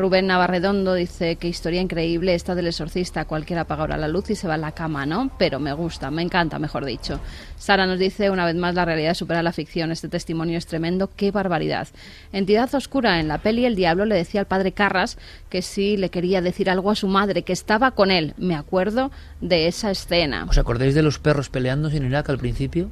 [0.00, 3.26] Rubén Navarredondo dice que historia increíble esta del exorcista.
[3.26, 5.30] Cualquiera apaga ahora la luz y se va a la cama, ¿no?
[5.38, 7.20] Pero me gusta, me encanta, mejor dicho.
[7.58, 9.92] Sara nos dice una vez más la realidad supera la ficción.
[9.92, 11.86] Este testimonio es tremendo, qué barbaridad.
[12.32, 15.18] Entidad oscura en la peli El Diablo le decía al padre Carras
[15.50, 18.32] que sí le quería decir algo a su madre, que estaba con él.
[18.38, 19.10] Me acuerdo
[19.42, 20.46] de esa escena.
[20.48, 22.90] ¿Os acordáis de los perros peleándose en Irak al principio?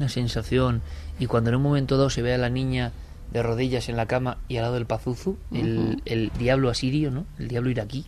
[0.00, 0.82] Una sensación.
[1.20, 2.90] Y cuando en un momento dado se ve a la niña
[3.32, 7.26] de rodillas en la cama y al lado del pazuzu, el, el diablo asirio, ¿no?
[7.38, 8.06] El diablo iraquí.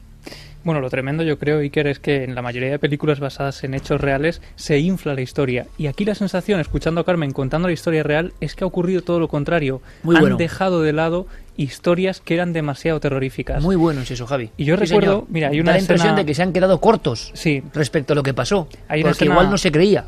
[0.63, 3.73] Bueno, lo tremendo yo creo, Iker, es que en la mayoría de películas basadas en
[3.73, 5.67] hechos reales se infla la historia.
[5.79, 9.01] Y aquí la sensación, escuchando a Carmen contando la historia real, es que ha ocurrido
[9.01, 9.81] todo lo contrario.
[10.03, 10.37] Muy Han bueno.
[10.37, 13.63] dejado de lado historias que eran demasiado terroríficas.
[13.63, 14.51] Muy bueno es eso, Javi.
[14.59, 15.27] Y yo Sí, recuerdo, señor.
[15.31, 17.63] mira, hay Da una la impresión de que se han quedado cortos Sí.
[17.73, 18.69] respecto a lo que pasó.
[18.89, 20.05] Hay porque escena- igual no se creía.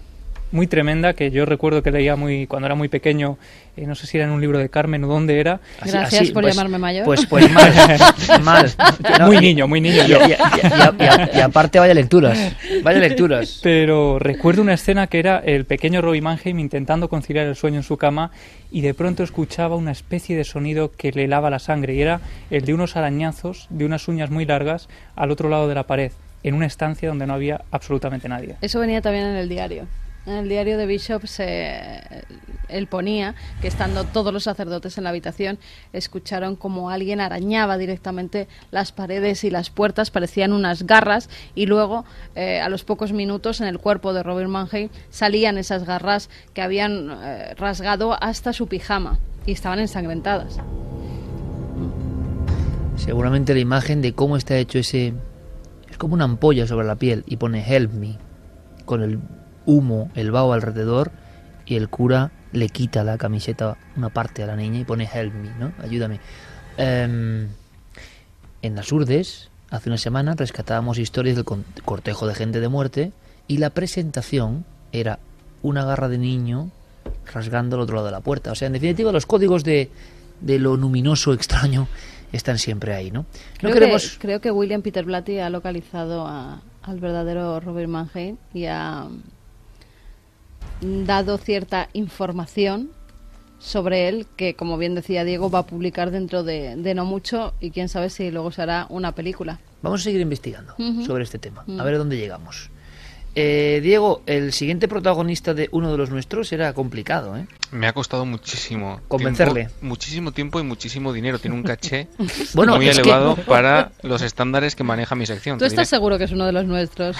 [0.53, 3.38] Muy tremenda que yo recuerdo que leía muy cuando era muy pequeño,
[3.77, 5.61] eh, no sé si era en un libro de Carmen o dónde era.
[5.81, 7.05] Así- Gracias así, por pues- llamarme mayor.
[7.05, 7.73] Pues, pues mal,
[8.43, 8.71] mal.
[9.19, 10.19] No, muy niño, muy niño Y, yo.
[10.27, 12.38] y- y- y- y- y aparte vaya lecturas,
[12.83, 13.61] vaya lecturas.
[13.62, 17.83] Pero recuerdo una escena que era el pequeño Robbie Mannheim intentando conciliar el sueño en
[17.83, 18.31] su cama
[18.71, 22.21] y de pronto escuchaba una especie de sonido que le helaba la sangre y era
[22.51, 26.12] el de unos arañazos de unas uñas muy largas al otro lado de la pared,
[26.43, 28.57] en una estancia donde no había absolutamente nadie.
[28.61, 29.87] Eso venía también en el diario.
[30.24, 32.00] En el diario de Bishop se,
[32.68, 35.58] él ponía que estando todos los sacerdotes en la habitación
[35.92, 42.04] escucharon como alguien arañaba directamente las paredes y las puertas, parecían unas garras y luego
[42.35, 46.62] eh, a los pocos minutos en el cuerpo de Robert Mannheim salían esas garras que
[46.62, 50.58] habían eh, rasgado hasta su pijama y estaban ensangrentadas.
[52.96, 55.14] Seguramente la imagen de cómo está hecho ese...
[55.90, 58.16] Es como una ampolla sobre la piel y pone Help me,
[58.85, 59.18] con el
[59.66, 61.11] humo, el vaho alrededor
[61.66, 65.33] y el cura le quita la camiseta una parte a la niña y pone Help
[65.35, 65.72] me, ¿no?
[65.83, 66.20] Ayúdame.
[66.77, 67.48] Em,
[68.62, 71.44] en las Urdes, hace una semana, rescatábamos historias del
[71.85, 73.12] cortejo de gente de muerte
[73.48, 75.18] y la presentación era
[75.62, 76.70] una garra de niño
[77.33, 78.53] rasgando al otro lado de la puerta.
[78.53, 79.90] O sea, en definitiva, los códigos de,
[80.40, 81.88] de lo luminoso extraño
[82.33, 83.20] están siempre ahí, ¿no?
[83.20, 83.27] No
[83.70, 84.11] Creo, queremos...
[84.12, 89.05] que, creo que William Peter Blatty ha localizado a- al verdadero Robert Mannheim y ha
[89.09, 89.22] mm,
[90.81, 92.90] dado cierta información
[93.59, 97.55] sobre él que, como bien decía Diego, va a publicar dentro de, de no mucho
[97.61, 99.61] y quién sabe si luego se hará una película.
[99.83, 100.75] Vamos a seguir investigando
[101.07, 102.70] sobre este tema, a ver a dónde llegamos.
[103.35, 107.46] Eh, Diego, el siguiente protagonista de uno de los nuestros era complicado, ¿eh?
[107.70, 109.61] Me ha costado muchísimo Convencerle.
[109.68, 111.38] tiempo- muchísimo tiempo y muchísimo dinero.
[111.38, 112.09] Tiene un caché
[112.55, 115.57] Bueno, muy que- elevado para los estándares que maneja mi sección.
[115.59, 115.96] ¿Tú estás diré.
[115.96, 117.16] seguro que es uno de los nuestros?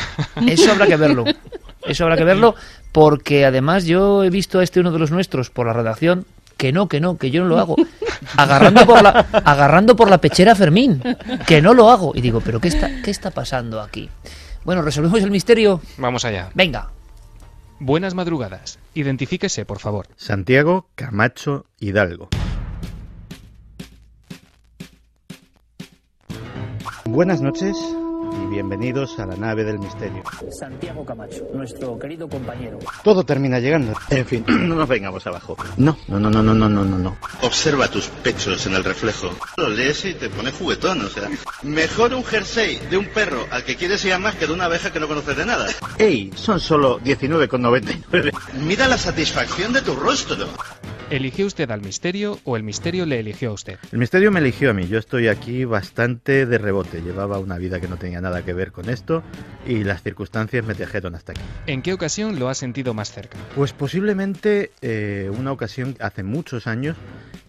[0.47, 1.25] Eso habrá que verlo.
[1.87, 2.55] Eso habrá que verlo
[2.93, 6.73] porque además yo he visto a este uno de los nuestros por la redacción que
[6.73, 7.77] no, que no, que yo no lo hago.
[8.37, 11.03] Agarrando por la, agarrando por la pechera a Fermín,
[11.47, 12.13] que no lo hago.
[12.15, 14.09] Y digo, pero ¿qué está, qué está pasando aquí?
[14.65, 15.81] Bueno, resolvemos el misterio.
[15.97, 16.51] Vamos allá.
[16.55, 16.91] Venga.
[17.81, 18.79] Buenas madrugadas.
[18.95, 20.07] Identifíquese, por favor.
[20.17, 22.29] Santiago Camacho Hidalgo.
[27.07, 27.77] Buenas noches
[28.53, 30.23] Bienvenidos a la nave del misterio.
[30.51, 32.79] Santiago Camacho, nuestro querido compañero.
[33.03, 33.95] Todo termina llegando.
[34.11, 35.57] En fin, no nos vengamos abajo.
[35.79, 37.17] No, no, no, no, no, no, no, no.
[37.41, 39.31] Observa tus pechos en el reflejo.
[39.57, 41.31] Lo lees y te pone juguetón, o sea.
[41.63, 44.67] Mejor un jersey de un perro al que quieres ir a más que de una
[44.67, 45.69] abeja que no conoces de nada.
[45.97, 46.31] ¡Ey!
[46.35, 48.33] Son solo 19,99.
[48.67, 50.47] Mira la satisfacción de tu rostro.
[51.13, 53.79] ¿Eligió usted al misterio o el misterio le eligió a usted?
[53.93, 54.89] El misterio me eligió a mí.
[54.89, 57.03] Yo estoy aquí bastante de rebote.
[57.03, 59.23] Llevaba una vida que no tenía nada que ver con esto
[59.67, 61.43] y las circunstancias me trajeron hasta aquí.
[61.67, 63.39] ¿En qué ocasión lo ha sentido más cerca?
[63.55, 66.97] Pues posiblemente eh, una ocasión hace muchos años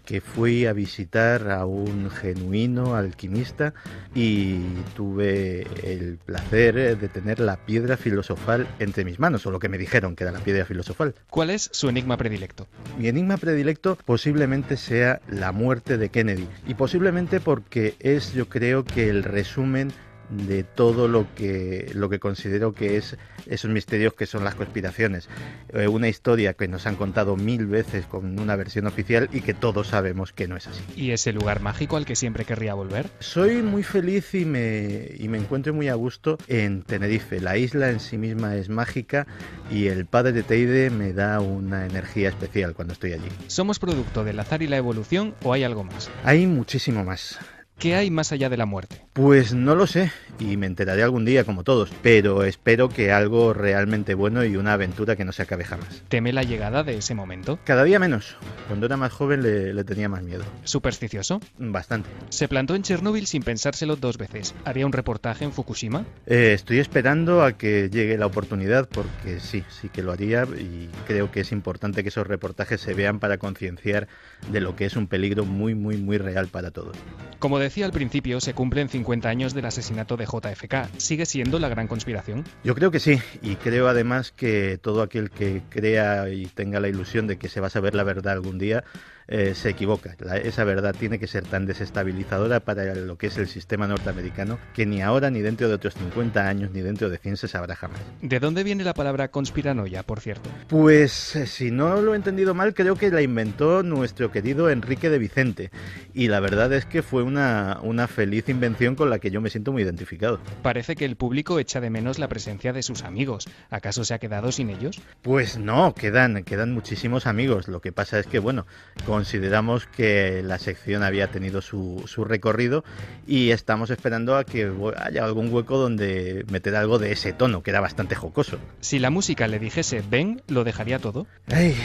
[0.06, 3.73] que fui a visitar a un genuino alquimista
[4.13, 4.60] y
[4.95, 9.77] tuve el placer de tener la piedra filosofal entre mis manos, o lo que me
[9.77, 11.15] dijeron que era la piedra filosofal.
[11.29, 12.67] ¿Cuál es su enigma predilecto?
[12.97, 18.84] Mi enigma predilecto posiblemente sea la muerte de Kennedy y posiblemente porque es yo creo
[18.84, 19.93] que el resumen
[20.29, 25.27] de todo lo que, lo que considero que es esos misterios que son las conspiraciones.
[25.73, 29.53] Eh, una historia que nos han contado mil veces con una versión oficial y que
[29.53, 30.83] todos sabemos que no es así.
[30.95, 33.09] ¿Y ese lugar mágico al que siempre querría volver?
[33.19, 37.39] Soy muy feliz y me, y me encuentro muy a gusto en Tenerife.
[37.39, 39.27] La isla en sí misma es mágica
[39.69, 43.29] y el padre de Teide me da una energía especial cuando estoy allí.
[43.47, 46.09] ¿Somos producto del azar y la evolución o hay algo más?
[46.23, 47.39] Hay muchísimo más.
[47.77, 49.01] ¿Qué hay más allá de la muerte?
[49.13, 53.53] Pues no lo sé, y me enteraré algún día como todos, pero espero que algo
[53.53, 56.01] realmente bueno y una aventura que no se acabe jamás.
[56.07, 57.59] ¿Teme la llegada de ese momento?
[57.65, 58.38] Cada día menos.
[58.67, 60.43] Cuando era más joven le, le tenía más miedo.
[60.63, 61.41] ¿Supersticioso?
[61.57, 62.09] Bastante.
[62.29, 64.55] Se plantó en Chernóbil sin pensárselo dos veces.
[64.65, 66.05] ¿Haría un reportaje en Fukushima?
[66.25, 70.89] Eh, estoy esperando a que llegue la oportunidad porque sí, sí que lo haría y
[71.05, 74.07] creo que es importante que esos reportajes se vean para concienciar
[74.51, 76.95] de lo que es un peligro muy, muy, muy real para todos.
[77.39, 80.97] Como decía al principio, se cumplen 50 años del asesinato de JFK.
[80.97, 82.43] ¿Sigue siendo la gran conspiración?
[82.63, 86.89] Yo creo que sí, y creo además que todo aquel que crea y tenga la
[86.89, 88.84] ilusión de que se va a saber la verdad algún día,
[89.27, 90.15] eh, se equivoca.
[90.19, 94.59] La- esa verdad tiene que ser tan desestabilizadora para lo que es el sistema norteamericano
[94.73, 97.75] que ni ahora, ni dentro de otros 50 años, ni dentro de 100 se sabrá
[97.75, 97.99] jamás.
[98.21, 100.49] ¿De dónde viene la palabra conspiranoia, por cierto?
[100.67, 105.09] Pues eh, si no lo he entendido mal, creo que la inventó nuestro querido Enrique
[105.09, 105.71] de Vicente.
[106.13, 109.49] Y la verdad es que fue una, una feliz invención con la que yo me
[109.49, 110.39] siento muy identificado.
[110.62, 113.47] Parece que el público echa de menos la presencia de sus amigos.
[113.69, 114.99] ¿Acaso se ha quedado sin ellos?
[115.21, 117.67] Pues no, quedan, quedan muchísimos amigos.
[117.67, 118.65] Lo que pasa es que, bueno,
[119.13, 122.84] consideramos que la sección había tenido su, su recorrido
[123.28, 127.69] y estamos esperando a que haya algún hueco donde meter algo de ese tono, que
[127.69, 128.58] era bastante jocoso.
[128.82, 131.28] Si la música le dijese ven, ¿lo dejaría todo?
[131.52, 131.76] Ay,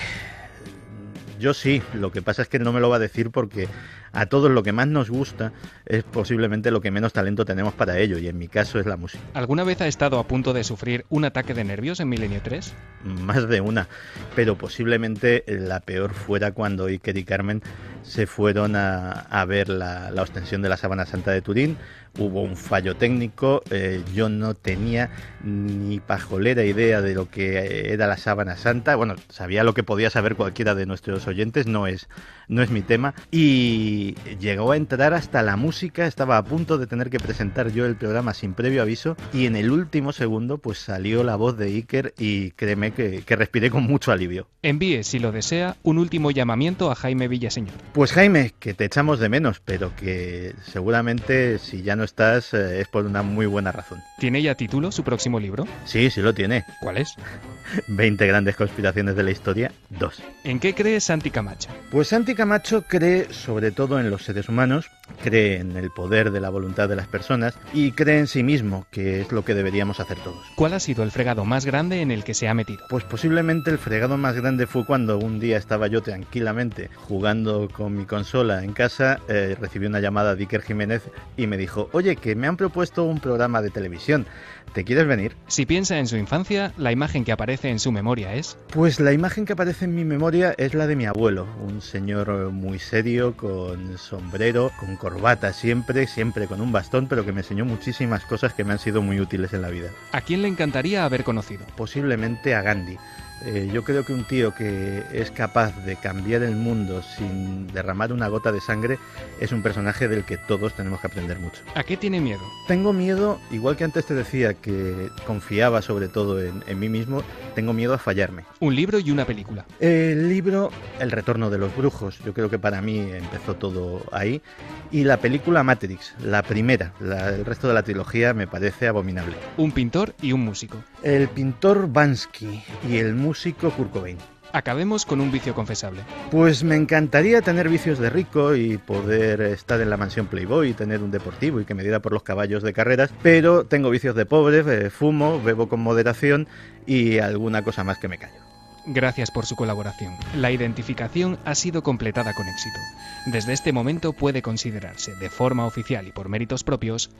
[1.38, 3.68] yo sí, lo que pasa es que no me lo va a decir porque
[4.12, 5.52] a todos lo que más nos gusta
[5.86, 8.96] es posiblemente lo que menos talento tenemos para ello y en mi caso es la
[8.96, 9.22] música.
[9.34, 12.74] ¿Alguna vez ha estado a punto de sufrir un ataque de nervios en Milenio 3?
[13.04, 13.88] Más de una,
[14.34, 17.62] pero posiblemente la peor fuera cuando Iker y Carmen
[18.02, 21.76] se fueron a, a ver la, la ostensión de la Sábana Santa de Turín.
[22.18, 25.10] Hubo un fallo técnico, eh, yo no tenía
[25.42, 28.96] ni pajolera idea de lo que era la Sábana Santa.
[28.96, 32.08] Bueno, sabía lo que podía saber cualquiera de nuestros oyentes, no es,
[32.48, 33.14] no es mi tema.
[33.30, 37.86] Y llegó a entrar hasta la música, estaba a punto de tener que presentar yo
[37.86, 41.66] el programa sin previo aviso y en el último segundo pues salió la voz de
[41.66, 44.48] Iker y créeme que, que respiré con mucho alivio.
[44.62, 47.74] Envíe, si lo desea, un último llamamiento a Jaime Villaseñor.
[47.92, 52.80] Pues Jaime, que te echamos de menos, pero que seguramente si ya no estás eh,
[52.80, 54.02] es por una muy buena razón.
[54.18, 55.66] ¿Tiene ya título su próximo libro?
[55.84, 56.64] Sí, sí lo tiene.
[56.80, 57.14] ¿Cuál es?
[57.88, 60.22] 20 grandes conspiraciones de la historia, 2.
[60.44, 61.68] ¿En qué cree Santi Camacho?
[61.90, 64.90] Pues Santi Camacho cree sobre todo en los seres humanos,
[65.22, 68.86] cree en el poder de la voluntad de las personas y cree en sí mismo,
[68.90, 70.46] que es lo que deberíamos hacer todos.
[70.56, 72.84] ¿Cuál ha sido el fregado más grande en el que se ha metido?
[72.88, 77.96] Pues posiblemente el fregado más grande fue cuando un día estaba yo tranquilamente jugando con
[77.96, 81.02] mi consola en casa, eh, recibí una llamada de Iker Jiménez
[81.36, 84.26] y me dijo, oye, que me han propuesto un programa de televisión,
[84.72, 85.34] ¿te quieres venir?
[85.46, 88.56] Si piensa en su infancia, la imagen que aparece en su memoria es...
[88.72, 92.50] Pues la imagen que aparece en mi memoria es la de mi abuelo, un señor
[92.50, 97.64] muy serio, con sombrero, con corbata siempre, siempre con un bastón, pero que me enseñó
[97.64, 99.90] muchísimas cosas que me han sido muy útiles en la vida.
[100.12, 101.64] ¿A quién le encantaría haber conocido?
[101.76, 102.98] Posiblemente a Gandhi.
[103.44, 108.12] Eh, yo creo que un tío que es capaz de cambiar el mundo sin derramar
[108.12, 108.98] una gota de sangre
[109.40, 111.62] es un personaje del que todos tenemos que aprender mucho.
[111.74, 112.40] ¿A qué tiene miedo?
[112.66, 117.22] Tengo miedo, igual que antes te decía que confiaba sobre todo en, en mí mismo,
[117.54, 118.42] tengo miedo a fallarme.
[118.60, 119.64] Un libro y una película.
[119.80, 124.42] El libro El retorno de los brujos, yo creo que para mí empezó todo ahí.
[124.90, 129.36] Y la película Matrix, la primera, la- el resto de la trilogía me parece abominable.
[129.58, 130.78] Un pintor y un músico.
[131.02, 134.18] El pintor Bansky y el músico Kurt Cobain.
[134.52, 136.02] Acabemos con un vicio confesable.
[136.30, 140.74] Pues me encantaría tener vicios de rico y poder estar en la mansión Playboy y
[140.74, 144.16] tener un deportivo y que me diera por los caballos de carreras, pero tengo vicios
[144.16, 146.48] de pobre, eh, fumo, bebo con moderación
[146.86, 148.40] y alguna cosa más que me callo.
[148.86, 150.14] Gracias por su colaboración.
[150.34, 152.78] La identificación ha sido completada con éxito.
[153.26, 157.10] Desde este momento puede considerarse, de forma oficial y por méritos propios,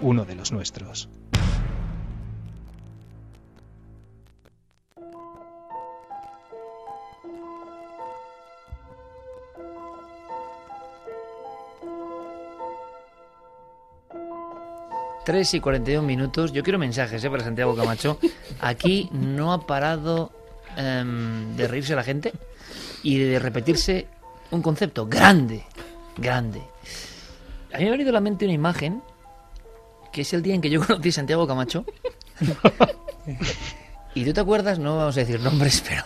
[0.00, 1.10] uno de los nuestros.
[15.28, 16.52] Tres y 41 minutos.
[16.54, 17.28] Yo quiero mensajes ¿eh?
[17.28, 18.18] para Santiago Camacho.
[18.62, 20.32] Aquí no ha parado
[20.74, 22.32] em, de reírse la gente
[23.02, 24.06] y de repetirse
[24.52, 25.64] un concepto grande,
[26.16, 26.62] grande.
[27.74, 29.02] A mí me ha venido a la mente una imagen
[30.14, 31.84] que es el día en que yo conocí a Santiago Camacho.
[34.14, 36.04] y tú te acuerdas, no vamos a decir nombres, pero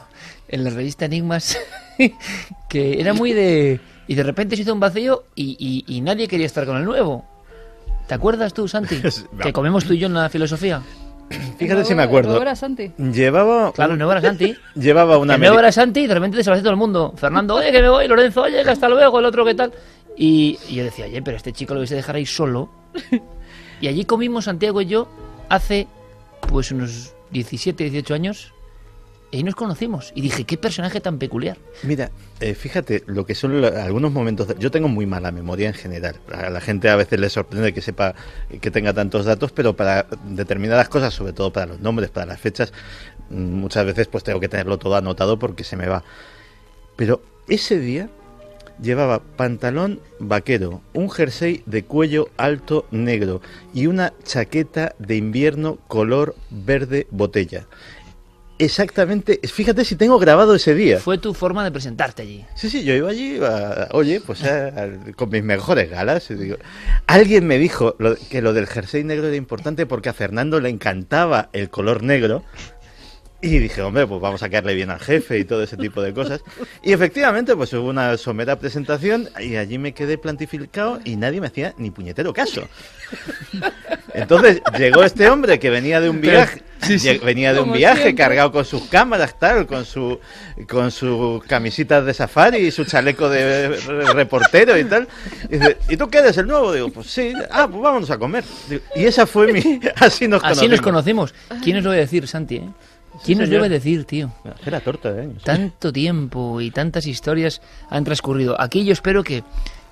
[0.49, 1.57] en la revista Enigmas,
[2.68, 3.81] que era muy de...
[4.09, 7.25] Y de repente se hizo un vacío y- y nadie quería estar con el nuevo.
[8.12, 9.00] ¿Te acuerdas tú, Santi?
[9.42, 10.82] que comemos tú y yo en la filosofía.
[11.56, 12.34] Fíjate si me acuerdo.
[12.34, 12.92] ¿No era Santi?
[12.98, 13.72] Llevaba.
[13.72, 14.54] Claro, nuevo era Santi.
[14.74, 15.38] Llevaba una.
[15.38, 17.14] meri- era Santi y de repente desapareció todo el mundo.
[17.16, 18.06] Fernando, oye, que me voy.
[18.06, 19.18] Lorenzo, oye, que hasta luego.
[19.18, 19.72] El otro, ¿qué tal?
[20.14, 22.68] Y, y yo decía, oye, pero este chico lo vais a dejar ahí solo.
[23.80, 25.08] Y allí comimos Santiago y yo
[25.48, 25.88] hace,
[26.48, 28.52] pues, unos 17, 18 años.
[29.33, 30.12] Y ahí nos conocimos.
[30.14, 31.57] Y dije, qué personaje tan peculiar.
[31.85, 32.11] Mira,
[32.41, 34.55] eh, fíjate lo que son algunos momentos.
[34.59, 36.16] yo tengo muy mala memoria en general.
[36.30, 38.14] A la gente a veces le sorprende que sepa
[38.61, 42.41] que tenga tantos datos, pero para determinadas cosas, sobre todo para los nombres, para las
[42.41, 42.74] fechas,
[43.30, 46.05] mm, muchas veces pues tengo que tenerlo todo anotado porque se me va.
[46.97, 48.11] Pero ese día
[48.83, 53.41] llevaba pantalón vaquero, un jersey de cuello alto negro
[53.72, 57.66] y una chaqueta de invierno color verde botella.
[58.64, 60.98] Exactamente, fíjate si tengo grabado ese día.
[60.98, 62.44] Fue tu forma de presentarte allí.
[62.54, 66.28] Sí, sí, yo iba allí, iba, oye, pues a- a- con mis mejores galas.
[66.28, 66.56] digo,
[67.06, 70.68] alguien me dijo lo- que lo del jersey negro era importante porque a Fernando le
[70.68, 72.42] encantaba el color negro.
[73.45, 76.14] Y dije, hombre, pues vamos a caerle bien al jefe y todo ese tipo de
[76.14, 76.43] cosas.
[76.80, 81.49] Y efectivamente, pues hubo una somera presentación y allí me quedé plantificado y nadie me
[81.49, 82.68] hacía ni puñetero caso.
[84.14, 87.09] Entonces llegó este hombre que venía de un viaje, sí, sí.
[87.09, 88.22] lle- venía de un viaje siempre.
[88.24, 90.20] cargado con sus cámaras, tal, con su
[90.68, 95.09] con sus camisitas de safari y su chaleco de re- reportero y tal.
[95.51, 96.72] Y, dice, ¿y tú qué eres el nuevo?
[96.72, 98.45] Digo, pues sí, ah, pues vámonos a comer.
[98.68, 101.32] Digo, y esa fue mi, así nos Así nos conocimos.
[101.32, 101.34] conocimos.
[101.64, 102.57] ¿Quién os lo voy a decir, Santi?
[102.57, 102.68] eh?
[103.25, 104.33] ¿Quién nos a decir, tío?
[104.64, 105.43] Era torta de años.
[105.43, 108.61] Tanto tiempo y tantas historias han transcurrido.
[108.61, 109.45] Aquí yo espero que,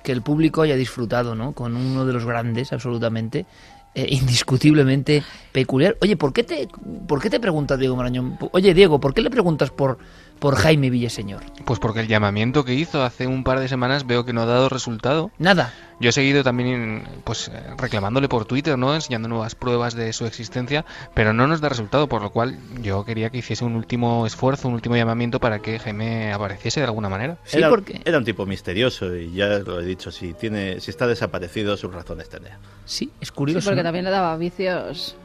[0.03, 1.53] que el público haya disfrutado, ¿no?
[1.53, 3.45] Con uno de los grandes, absolutamente,
[3.95, 5.97] eh, indiscutiblemente peculiar.
[6.01, 6.67] Oye, ¿por qué te,
[7.07, 8.37] por qué te preguntas, Diego Marañón?
[8.51, 9.97] Oye, Diego, ¿por qué le preguntas por,
[10.41, 11.43] por Jaime Villaseñor?
[11.65, 14.45] Pues porque el llamamiento que hizo hace un par de semanas veo que no ha
[14.45, 15.29] dado resultado.
[15.37, 15.71] Nada.
[15.99, 18.95] Yo he seguido también pues eh, reclamándole por Twitter, ¿no?
[18.95, 20.83] Enseñando nuevas pruebas de su existencia,
[21.13, 24.67] pero no nos da resultado, por lo cual yo quería que hiciese un último esfuerzo,
[24.67, 27.37] un último llamamiento para que Jaime apareciese de alguna manera.
[27.53, 27.69] era,
[28.03, 31.93] era un tipo misterioso y ya lo he dicho, si tiene si está desaparecido sus
[31.93, 32.57] razones tendrá.
[32.85, 33.69] Sí, es Sí, curioso.
[33.69, 33.87] porque ¿no?
[33.87, 35.15] también le daba vicios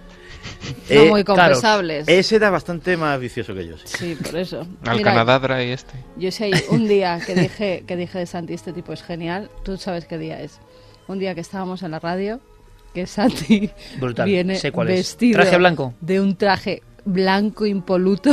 [0.89, 2.07] Eh, no muy claro, confesables.
[2.07, 3.77] ese era bastante más vicioso que yo.
[3.79, 4.61] Sí, Sí, por eso.
[4.85, 5.95] Al Mira, Canadá y este.
[6.17, 9.77] Yo sé, un día que dije, que dije de Santi, este tipo es genial, tú
[9.77, 10.61] sabes qué día es.
[11.09, 12.41] Un día que estábamos en la radio,
[12.95, 14.97] que Santi Brutal, viene sé cuál es.
[14.99, 15.95] vestido Traje blanco.
[16.01, 18.31] de un traje blanco impoluto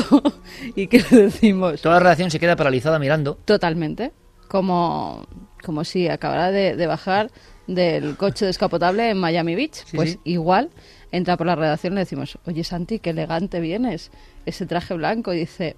[0.75, 3.37] y que le decimos Toda la redacción se queda paralizada mirando.
[3.45, 4.11] totalmente,
[4.47, 5.25] como,
[5.63, 7.31] como si acabara de, de bajar
[7.67, 9.73] del coche descapotable en Miami Beach.
[9.85, 10.19] Sí, pues sí.
[10.25, 10.69] igual
[11.13, 14.11] entra por la redacción y le decimos, oye Santi, qué elegante vienes,
[14.45, 15.31] ese traje blanco.
[15.33, 15.77] Y dice,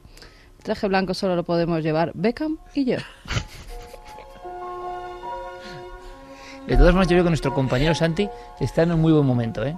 [0.63, 2.97] traje blanco solo lo podemos llevar Beckham y yo.
[6.67, 8.27] De todas maneras, yo creo que nuestro compañero Santi
[8.59, 9.77] está en un muy buen momento, ¿eh?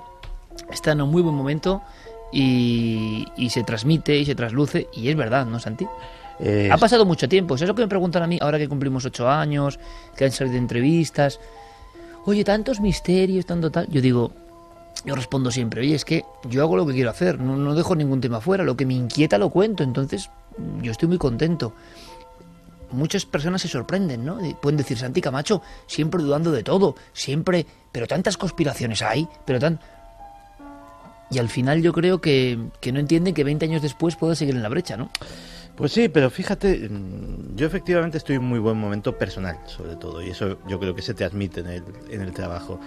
[0.71, 1.81] Está en un muy buen momento
[2.31, 4.87] y, y se transmite y se trasluce.
[4.93, 5.85] Y es verdad, ¿no, Santi?
[6.39, 7.55] Eh, Ha pasado mucho tiempo.
[7.55, 9.79] Eso es lo que me preguntan a mí ahora que cumplimos ocho años,
[10.15, 11.41] que han salido entrevistas.
[12.25, 13.87] Oye, tantos misterios, tanto tal.
[13.89, 14.31] Yo digo,
[15.05, 17.95] yo respondo siempre, oye, es que yo hago lo que quiero hacer, no, no dejo
[17.95, 20.29] ningún tema fuera, lo que me inquieta lo cuento, entonces
[20.81, 21.73] yo estoy muy contento.
[22.91, 24.37] Muchas personas se sorprenden, ¿no?
[24.37, 29.59] De- Pueden decir, Santi Camacho, siempre dudando de todo, siempre, pero tantas conspiraciones hay, pero
[29.59, 29.79] tan...
[31.29, 34.55] Y al final yo creo que, que no entienden que 20 años después puedo seguir
[34.55, 35.09] en la brecha, ¿no?
[35.75, 36.89] Pues sí, pero fíjate,
[37.55, 41.01] yo efectivamente estoy en muy buen momento personal, sobre todo, y eso yo creo que
[41.03, 42.79] se transmite en el, en el trabajo.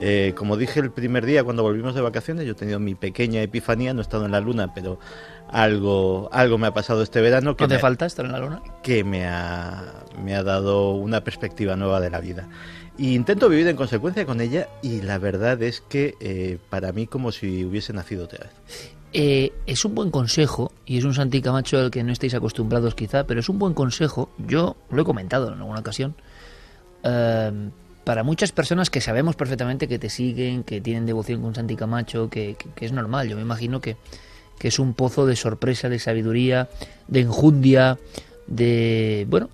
[0.00, 3.42] Eh, como dije el primer día cuando volvimos de vacaciones, yo he tenido mi pequeña
[3.42, 4.98] epifanía, no he estado en la luna, pero
[5.48, 8.38] algo, algo me ha pasado este verano que, ¿No te me, falta estar en la
[8.38, 8.62] luna?
[8.82, 12.48] que me, ha, me ha dado una perspectiva nueva de la vida.
[12.96, 17.06] Y intento vivir en consecuencia con ella y la verdad es que eh, para mí
[17.06, 18.92] como si hubiese nacido otra vez.
[19.12, 22.94] Eh, es un buen consejo, y es un Santi Camacho al que no estáis acostumbrados
[22.94, 26.14] quizá, pero es un buen consejo, yo lo he comentado en alguna ocasión,
[27.04, 27.70] eh,
[28.08, 32.30] para muchas personas que sabemos perfectamente que te siguen, que tienen devoción con Santi Camacho,
[32.30, 33.98] que, es normal, yo me imagino que,
[34.58, 36.70] que es un pozo de sorpresa, de sabiduría,
[37.06, 37.98] de enjundia,
[38.46, 39.50] de, bueno,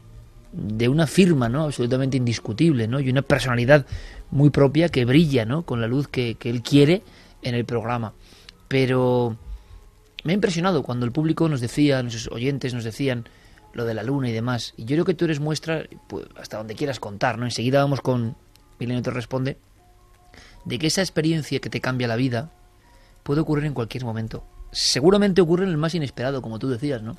[0.52, 1.64] de una firma, ¿no?
[1.64, 3.00] Absolutamente indiscutible, ¿no?
[3.00, 3.86] Y una personalidad
[4.30, 5.62] muy propia que brilla, ¿no?
[5.62, 7.02] Con la luz que, que él quiere
[7.42, 8.12] en el programa.
[8.68, 9.36] Pero
[10.22, 13.24] me ha impresionado cuando el público nos decía, nuestros oyentes nos decían
[13.72, 14.74] lo de la luna y demás.
[14.76, 17.46] Y yo creo que tú eres muestra, pues, hasta donde quieras contar, ¿no?
[17.46, 18.36] Enseguida vamos con
[18.78, 19.58] Milenio te responde.
[20.64, 22.50] de que esa experiencia que te cambia la vida
[23.22, 24.44] puede ocurrir en cualquier momento.
[24.72, 27.16] Seguramente ocurre en el más inesperado, como tú decías, ¿no?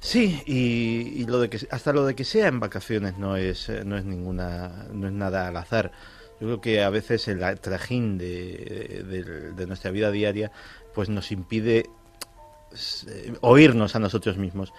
[0.00, 3.82] Sí, y, lo de que hasta lo de que sea en vacaciones no es eh,
[3.84, 5.92] no es ninguna no es nada al azar.
[6.40, 10.50] Yo creo que a veces el trajín de, de- de nuestra vida diaria
[10.94, 11.86] pues nos impide
[13.06, 14.72] eh, oírnos a nosotros mismos.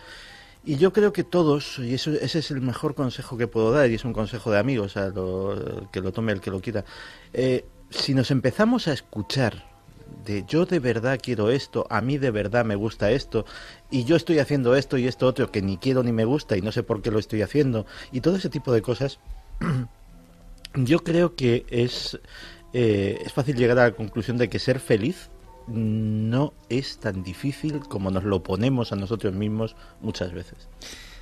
[0.64, 3.90] Y yo creo que todos, y eso, ese es el mejor consejo que puedo dar,
[3.90, 6.84] y es un consejo de amigos, a lo- que lo tome el que lo quiera,
[7.34, 9.68] eh, si nos empezamos a escuchar
[10.26, 13.46] de yo de verdad quiero esto, a mí de verdad me gusta esto,
[13.90, 16.62] y yo estoy haciendo esto y esto otro que ni quiero ni me gusta y
[16.62, 19.20] no sé por qué lo estoy haciendo, y todo ese tipo de cosas,
[20.76, 22.20] yo creo que es,
[22.74, 25.30] eh, es fácil llegar a la conclusión de que ser feliz
[25.70, 30.68] no es tan difícil como nos lo ponemos a nosotros mismos muchas veces.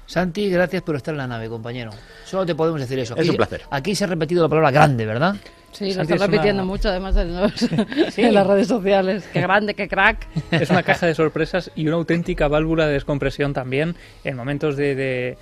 [0.05, 1.91] Santi, gracias por estar en la nave, compañero.
[2.25, 3.15] Solo te podemos decir eso.
[3.17, 3.61] Es un placer.
[3.71, 5.35] Aquí se ha repetido la palabra grande, ¿verdad?
[5.73, 7.61] Sí, lo Santi está es repitiendo una- mucho además en, los-
[8.17, 9.25] en las redes sociales.
[9.33, 10.25] Qué grande, qué crack.
[10.51, 13.95] Es una caja de sorpresas y una auténtica válvula de descompresión también.
[14.23, 15.37] En momentos de, de,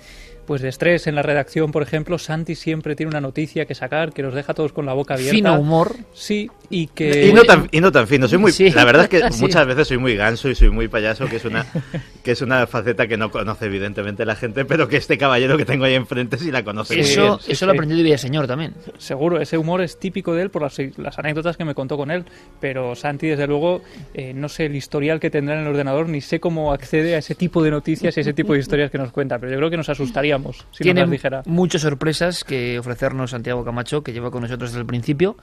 [0.46, 4.12] pues de estrés en la redacción, por ejemplo, Santi siempre tiene una noticia que sacar
[4.12, 5.34] que nos deja a todos con la boca abierta.
[5.34, 5.96] Fino humor.
[6.14, 7.26] Sí, y que...
[7.28, 8.70] Y no tan, y no tan fino, soy muy, Sí.
[8.70, 9.40] la verdad es que Sí.
[9.40, 11.66] muchas veces soy muy ganso y soy muy payaso, que es una
[12.22, 15.64] que es una faceta que no conoce evidentemente la gente, pero que este caballero que
[15.64, 16.98] tengo ahí enfrente sí la conoce.
[16.98, 17.38] eso bien.
[17.40, 17.76] sí, eso lo sí.
[17.76, 18.74] aprendió de Villaseñor también.
[18.98, 22.10] Seguro, ese humor es típico de él por las, las anécdotas que me contó con
[22.10, 22.24] él,
[22.60, 23.82] pero Santi, desde luego,
[24.14, 27.18] eh, no sé el historial que tendrá en el ordenador, ni sé cómo accede a
[27.18, 29.70] ese tipo de noticias y ese tipo de historias que nos cuenta, pero yo creo
[29.70, 29.88] que nos
[30.72, 31.42] si Tiene nos las dijera.
[31.46, 35.36] muchas sorpresas que ofrecernos Santiago Camacho, que lleva con nosotros desde el principio.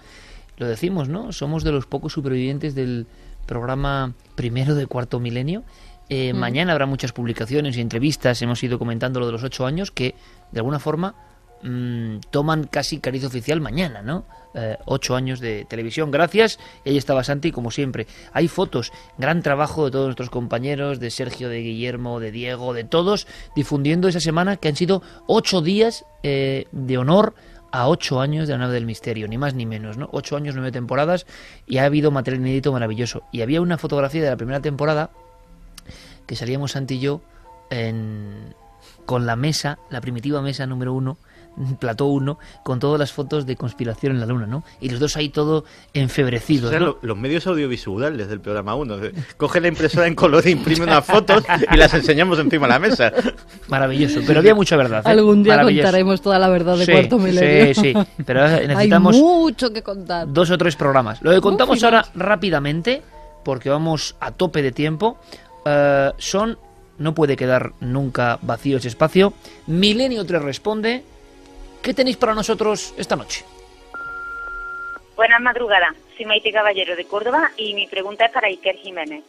[0.57, 1.31] Lo decimos, ¿no?
[1.31, 3.07] Somos de los pocos supervivientes del
[3.45, 5.63] programa primero de cuarto milenio.
[6.09, 6.37] Eh, Mm.
[6.37, 8.41] Mañana habrá muchas publicaciones y entrevistas.
[8.41, 10.15] Hemos ido comentando lo de los ocho años que,
[10.51, 11.15] de alguna forma,
[11.63, 14.25] mm, toman casi cariz oficial mañana, ¿no?
[14.55, 16.11] Eh, ocho años de televisión.
[16.11, 16.59] Gracias.
[16.85, 18.05] Y ahí estaba Santi, como siempre.
[18.33, 18.91] Hay fotos.
[19.17, 24.07] Gran trabajo de todos nuestros compañeros, de Sergio, de Guillermo, de Diego, de todos, difundiendo
[24.07, 27.33] esa semana que han sido ocho días eh, de honor
[27.71, 30.07] a ocho años de la nave del misterio, ni más ni menos, ¿no?
[30.11, 31.25] Ocho años, nueve temporadas
[31.65, 33.23] y ha habido material inédito maravilloso.
[33.31, 35.09] Y había una fotografía de la primera temporada
[36.27, 37.21] que salíamos Santi y yo
[37.71, 38.53] en-
[39.07, 41.17] con la mesa, la primitiva mesa número uno,
[41.79, 44.63] plató uno, con todas las fotos de conspiración en la luna, ¿no?
[44.81, 46.85] Y los dos ahí todo enfebrecidos, O sea, ¿no?
[46.87, 48.97] lo- los medios audiovisuales del programa 1.
[49.37, 53.11] Coge la impresora en color, imprime unas fotos y las enseñamos encima de la mesa.
[53.67, 55.03] Maravilloso, pero había mucha verdad.
[55.05, 55.09] ¿eh?
[55.09, 57.73] Algún día contaremos toda la verdad de Sí, Cuarto Milenio.
[57.75, 57.93] Sí, sí,
[58.25, 60.31] pero Hay necesitamos mucho que contar.
[60.31, 61.21] dos o tres programas.
[61.21, 63.01] Lo que contamos Uf, ahora rápidamente,
[63.43, 65.17] porque vamos a tope de tiempo,
[65.65, 66.57] eh, son,
[66.97, 69.33] no puede quedar nunca vacío ese espacio.
[69.67, 71.03] Milenio 3 responde,
[71.83, 73.45] ¿qué tenéis para nosotros esta noche?
[75.15, 79.23] Buenas madrugadas, soy Maite Caballero de Córdoba y mi pregunta es para Iker Jiménez.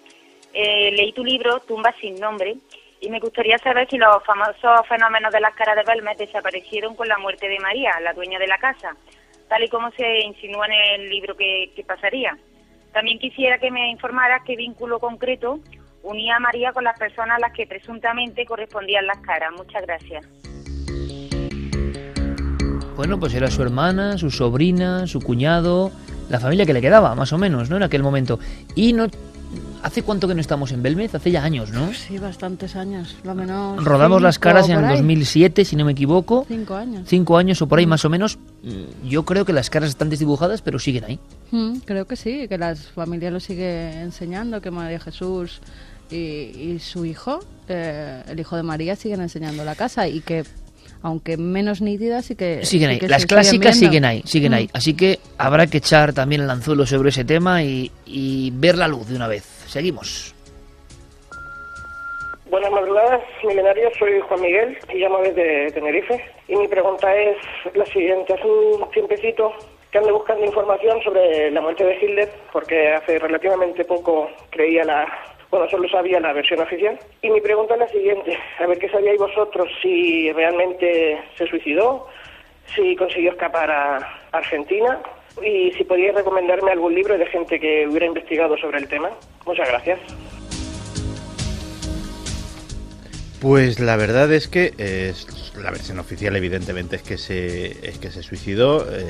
[0.54, 2.56] Eh, leí tu libro, Tumba sin nombre,
[3.00, 7.08] y me gustaría saber si los famosos fenómenos de las caras de Belmez desaparecieron con
[7.08, 8.96] la muerte de María, la dueña de la casa,
[9.48, 12.38] tal y como se insinúa en el libro que, que pasaría.
[12.92, 15.58] También quisiera que me informaras qué vínculo concreto
[16.02, 19.52] unía a María con las personas a las que presuntamente correspondían las caras.
[19.52, 20.24] Muchas gracias.
[22.96, 25.90] Bueno, pues era su hermana, su sobrina, su cuñado,
[26.28, 27.76] la familia que le quedaba, más o menos, ¿no?
[27.76, 28.38] En aquel momento.
[28.74, 29.06] Y no...
[29.82, 31.14] ¿Hace cuánto que no estamos en Belmez?
[31.14, 31.92] Hace ya años, ¿no?
[31.92, 33.84] Sí, bastantes años, lo menos.
[33.84, 34.96] Rodamos las caras en el ahí.
[34.96, 36.46] 2007, si no me equivoco.
[36.48, 37.02] Cinco años.
[37.06, 38.38] Cinco años o por ahí más o menos.
[38.62, 41.18] Mm, Yo creo que las caras están desdibujadas, pero siguen ahí.
[41.50, 45.60] Mm, creo que sí, que la familia lo sigue enseñando, que María Jesús
[46.10, 50.44] y, y su hijo, eh, el hijo de María, siguen enseñando la casa y que,
[51.04, 52.64] aunque menos nítidas, sí que.
[52.64, 52.98] Siguen sí ahí.
[52.98, 53.86] que Las clásicas viendo.
[53.88, 54.54] siguen ahí, siguen Mm.
[54.54, 54.70] ahí.
[54.72, 58.88] Así que habrá que echar también el anzuelo sobre ese tema y, y ver la
[58.88, 59.44] luz de una vez.
[59.68, 60.34] Seguimos.
[62.50, 63.92] Buenas madrugadas, milenarios.
[63.98, 66.24] Soy Juan Miguel y llamo desde Tenerife.
[66.48, 67.36] Y mi pregunta es
[67.74, 68.32] la siguiente.
[68.34, 69.52] Hace un tiempecito
[69.90, 75.06] que ando buscando información sobre la muerte de Hitler, porque hace relativamente poco creía la...
[75.54, 76.98] Bueno, solo sabía la versión oficial.
[77.22, 78.36] Y mi pregunta es la siguiente.
[78.58, 82.08] A ver qué sabíais vosotros si realmente se suicidó,
[82.74, 83.98] si consiguió escapar a
[84.32, 84.98] Argentina
[85.40, 89.10] y si podíais recomendarme algún libro de gente que hubiera investigado sobre el tema.
[89.46, 90.00] Muchas gracias.
[93.40, 98.10] Pues la verdad es que es, la versión oficial evidentemente es que se, es que
[98.10, 98.84] se suicidó.
[98.90, 99.04] eh,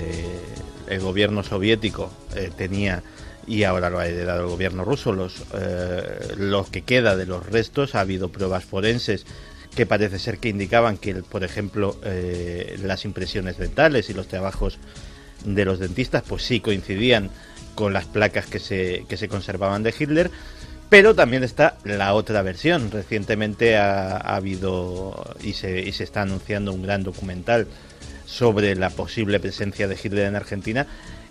[0.90, 3.02] el gobierno soviético eh, tenía
[3.46, 7.44] y ahora lo ha heredado el gobierno ruso los, eh, lo que queda de los
[7.46, 7.94] restos.
[7.94, 9.26] Ha habido pruebas forenses
[9.74, 14.78] que parece ser que indicaban que, por ejemplo, eh, las impresiones dentales y los trabajos
[15.44, 17.30] de los dentistas, pues sí coincidían
[17.74, 20.30] con las placas que se, que se conservaban de Hitler.
[20.88, 22.90] Pero también está la otra versión.
[22.90, 27.66] Recientemente ha, ha habido y se, y se está anunciando un gran documental
[28.26, 30.86] sobre la posible presencia de Hitler en Argentina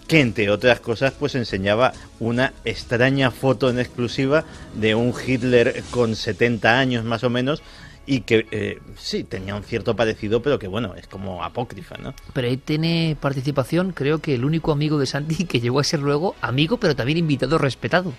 [0.08, 4.44] que entre otras cosas pues enseñaba una extraña foto en exclusiva
[4.76, 7.62] de un Hitler con 70 años más o menos
[8.06, 12.14] y que eh, sí tenía un cierto parecido pero que bueno es como apócrifa no
[12.34, 16.02] Pero ahí tiene participación, creo que el único amigo de Santi que llegó a ser
[16.02, 18.12] luego amigo, pero también invitado respetado.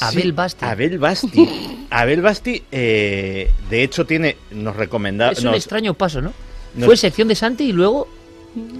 [0.00, 0.64] Abel Basti.
[0.64, 6.20] Abel Basti Abel Basti eh, de hecho tiene nos recomendaba Es un nos- extraño paso,
[6.20, 6.32] ¿no?
[6.74, 8.08] nos- Fue sección de Santi y luego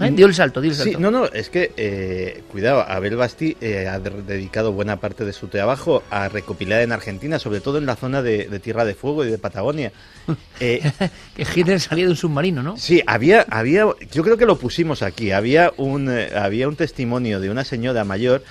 [0.00, 0.10] ¿eh?
[0.12, 1.00] dio el salto, dio el Sí, salto.
[1.00, 5.32] no, no, es que, eh, cuidado, Abel Basti eh, ha de- dedicado buena parte de
[5.32, 8.94] su trabajo a recopilar en Argentina, sobre todo en la zona de, de Tierra de
[8.94, 9.92] Fuego y de Patagonia.
[10.60, 10.80] Eh,
[11.34, 12.76] que Hitler salía de un submarino, ¿no?
[12.76, 17.40] Sí, había, había, yo creo que lo pusimos aquí, había un, eh, había un testimonio
[17.40, 18.44] de una señora mayor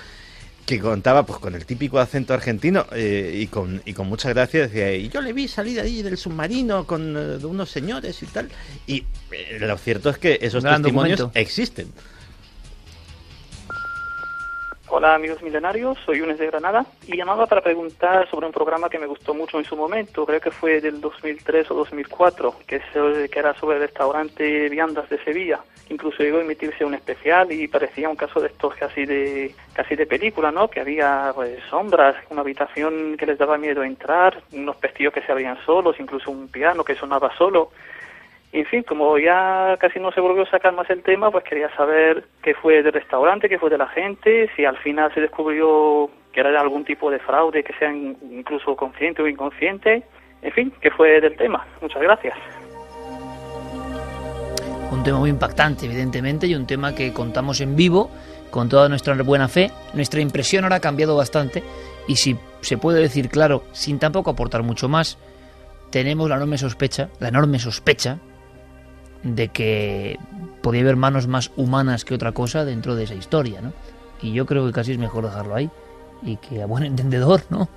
[0.76, 4.62] que contaba pues con el típico acento argentino eh, y, con, y con mucha gracia
[4.62, 8.26] decía, y yo le vi salir ahí del submarino con eh, de unos señores y
[8.26, 8.48] tal.
[8.86, 11.40] Y eh, lo cierto es que esos Gran testimonios documento.
[11.40, 11.88] existen.
[14.94, 18.98] Hola amigos millonarios, soy Yunes de Granada y llamaba para preguntar sobre un programa que
[18.98, 23.30] me gustó mucho en su momento, creo que fue del 2003 o 2004, que, es,
[23.30, 25.60] que era sobre el restaurante Viandas de Sevilla.
[25.88, 29.96] Incluso llegó a emitirse un especial y parecía un caso de estos casi de casi
[29.96, 30.68] de película, ¿no?
[30.68, 35.32] Que había pues, sombras, una habitación que les daba miedo entrar, unos pestillos que se
[35.32, 37.70] abrían solos, incluso un piano que sonaba solo.
[38.52, 41.74] En fin, como ya casi no se volvió a sacar más el tema, pues quería
[41.74, 46.10] saber qué fue del restaurante, qué fue de la gente, si al final se descubrió
[46.34, 50.02] que era algún tipo de fraude, que sea in- incluso consciente o inconsciente.
[50.42, 51.66] En fin, qué fue del tema.
[51.80, 52.34] Muchas gracias.
[54.90, 58.10] Un tema muy impactante, evidentemente, y un tema que contamos en vivo
[58.50, 59.70] con toda nuestra buena fe.
[59.94, 61.62] Nuestra impresión ahora ha cambiado bastante
[62.06, 65.16] y si se puede decir claro, sin tampoco aportar mucho más,
[65.90, 68.18] tenemos la enorme sospecha, la enorme sospecha
[69.22, 70.18] de que
[70.62, 73.72] podía haber manos más humanas que otra cosa dentro de esa historia, ¿no?
[74.20, 75.70] Y yo creo que casi es mejor dejarlo ahí
[76.22, 77.68] y que a buen entendedor, ¿no?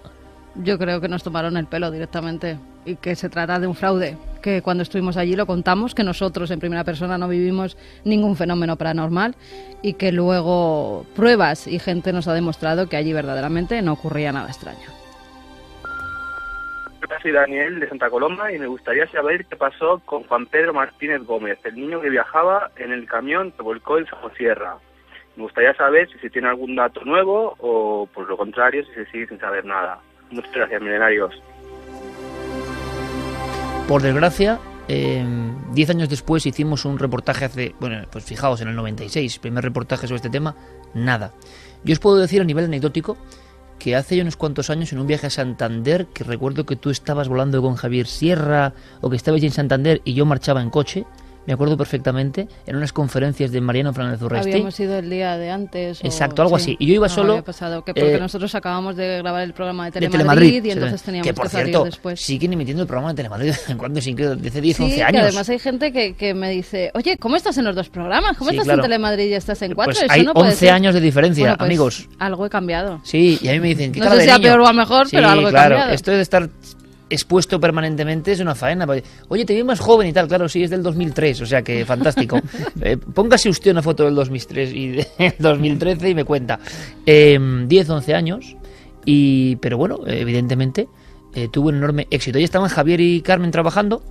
[0.56, 4.18] Yo creo que nos tomaron el pelo directamente y que se trata de un fraude,
[4.42, 7.76] que cuando estuvimos allí lo contamos, que nosotros en primera persona no vivimos
[8.06, 9.36] ningún fenómeno paranormal
[9.82, 14.48] y que luego pruebas y gente nos ha demostrado que allí verdaderamente no ocurría nada
[14.48, 15.05] extraño.
[17.08, 20.74] Hola, soy Daniel de Santa Coloma y me gustaría saber qué pasó con Juan Pedro
[20.74, 24.78] Martínez Gómez, el niño que viajaba en el camión que volcó en Somosierra.
[25.36, 29.06] Me gustaría saber si se tiene algún dato nuevo o, por lo contrario, si se
[29.12, 30.00] sigue sin saber nada.
[30.32, 31.40] Muchas gracias, milenarios.
[33.88, 35.24] Por desgracia, eh,
[35.74, 40.08] diez años después hicimos un reportaje hace, bueno, pues fijaos, en el 96, primer reportaje
[40.08, 40.56] sobre este tema,
[40.96, 41.34] nada.
[41.84, 43.16] Yo os puedo decir a nivel anecdótico
[43.80, 47.28] que hace unos cuantos años en un viaje a Santander, que recuerdo que tú estabas
[47.28, 51.06] volando con Javier Sierra o que estabais en Santander y yo marchaba en coche,
[51.46, 54.52] me acuerdo perfectamente, en unas conferencias de Mariano Fernández Urresti.
[54.52, 56.02] Habíamos ido el día de antes.
[56.04, 56.78] o- Exacto, algo sí, así.
[56.80, 59.54] Y yo iba algo solo, había pasado, que porque eh, nosotros acabamos de grabar el
[59.54, 60.20] programa de de Telemadrid,
[60.50, 62.22] Telemadrid, y entonces teníamos que por salir cierto después.
[62.22, 64.84] siguen emitiendo el programa de Telemadrid de vez en cuando sin que desde 10 Sí,
[64.84, 67.76] 11 que años además hay gente que, que me dice, oye, ¿cómo estás en los
[67.76, 68.38] dos programas?
[68.38, 68.82] ¿Cómo Sí, estás claro.
[68.82, 69.94] en Telemadrid y estás en cuatro?
[69.94, 70.70] Pues Eso hay no puede 11 ser".
[70.74, 72.10] años de diferencia, Bueno, pues, amigos.
[72.20, 73.00] Algo he cambiado.
[73.04, 75.08] Sí, y a mí me dicen, ¿qué No sé si a peor o a mejor,
[75.12, 75.94] pero algo he claro, cambiado.
[75.94, 76.50] esto de estar
[77.10, 78.88] expuesto permanentemente es una faena.
[79.28, 81.86] Oye, te vi más joven y tal, claro, sí, es del 2003, o sea que
[81.86, 82.40] fantástico.
[82.82, 84.88] Eh, póngase usted una foto del 2003 y
[85.20, 86.60] del 2013 y me cuenta.
[87.06, 88.56] Eh, 10, 11 años,
[89.06, 90.88] y pero bueno, evidentemente
[91.34, 92.38] eh, tuvo un enorme éxito.
[92.38, 94.02] Ahí estaban Javier y Carmen trabajando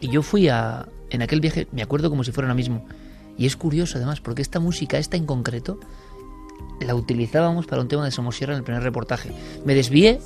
[0.00, 2.86] y yo fui a, en aquel viaje, me acuerdo como si fuera ahora mismo.
[3.36, 5.80] Y es curioso además, porque esta música, esta en concreto,
[6.80, 9.32] la utilizábamos para un tema de Somosierra en el primer reportaje.
[9.64, 10.20] Me desvié,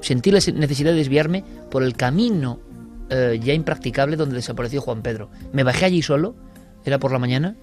[0.00, 2.60] sentí la necesidad de desviarme por el camino
[3.10, 5.30] eh, ya impracticable donde desapareció Juan Pedro.
[5.52, 6.36] Me bajé allí solo,
[6.84, 7.56] era por la mañana,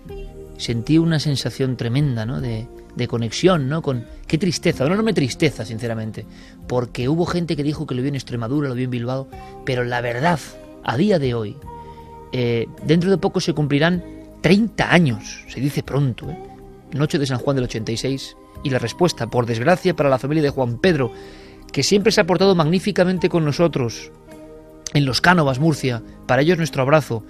[0.58, 2.42] sentí una sensación tremenda, ¿no?
[2.42, 2.68] De,
[2.98, 3.82] de conexión, ¿no?
[3.82, 6.26] Con qué tristeza, una enorme tristeza, sinceramente,
[6.68, 9.30] porque hubo gente que dijo que lo vio en Extremadura, lo vio en Bilbao,
[9.66, 10.40] pero la verdad,
[10.84, 11.56] a día de hoy,
[12.34, 14.04] eh, dentro de poco se cumplirán
[14.42, 16.38] 30 años, se dice pronto, ¿eh?
[16.94, 20.50] Noche de San Juan del 86, y la respuesta, por desgracia para la familia de
[20.50, 21.12] Juan Pedro,
[21.78, 24.12] que siempre se ha portado magníficamente con nosotros,
[24.96, 27.24] en los Cánovas, Murcia, para ellos nuestro abrazo,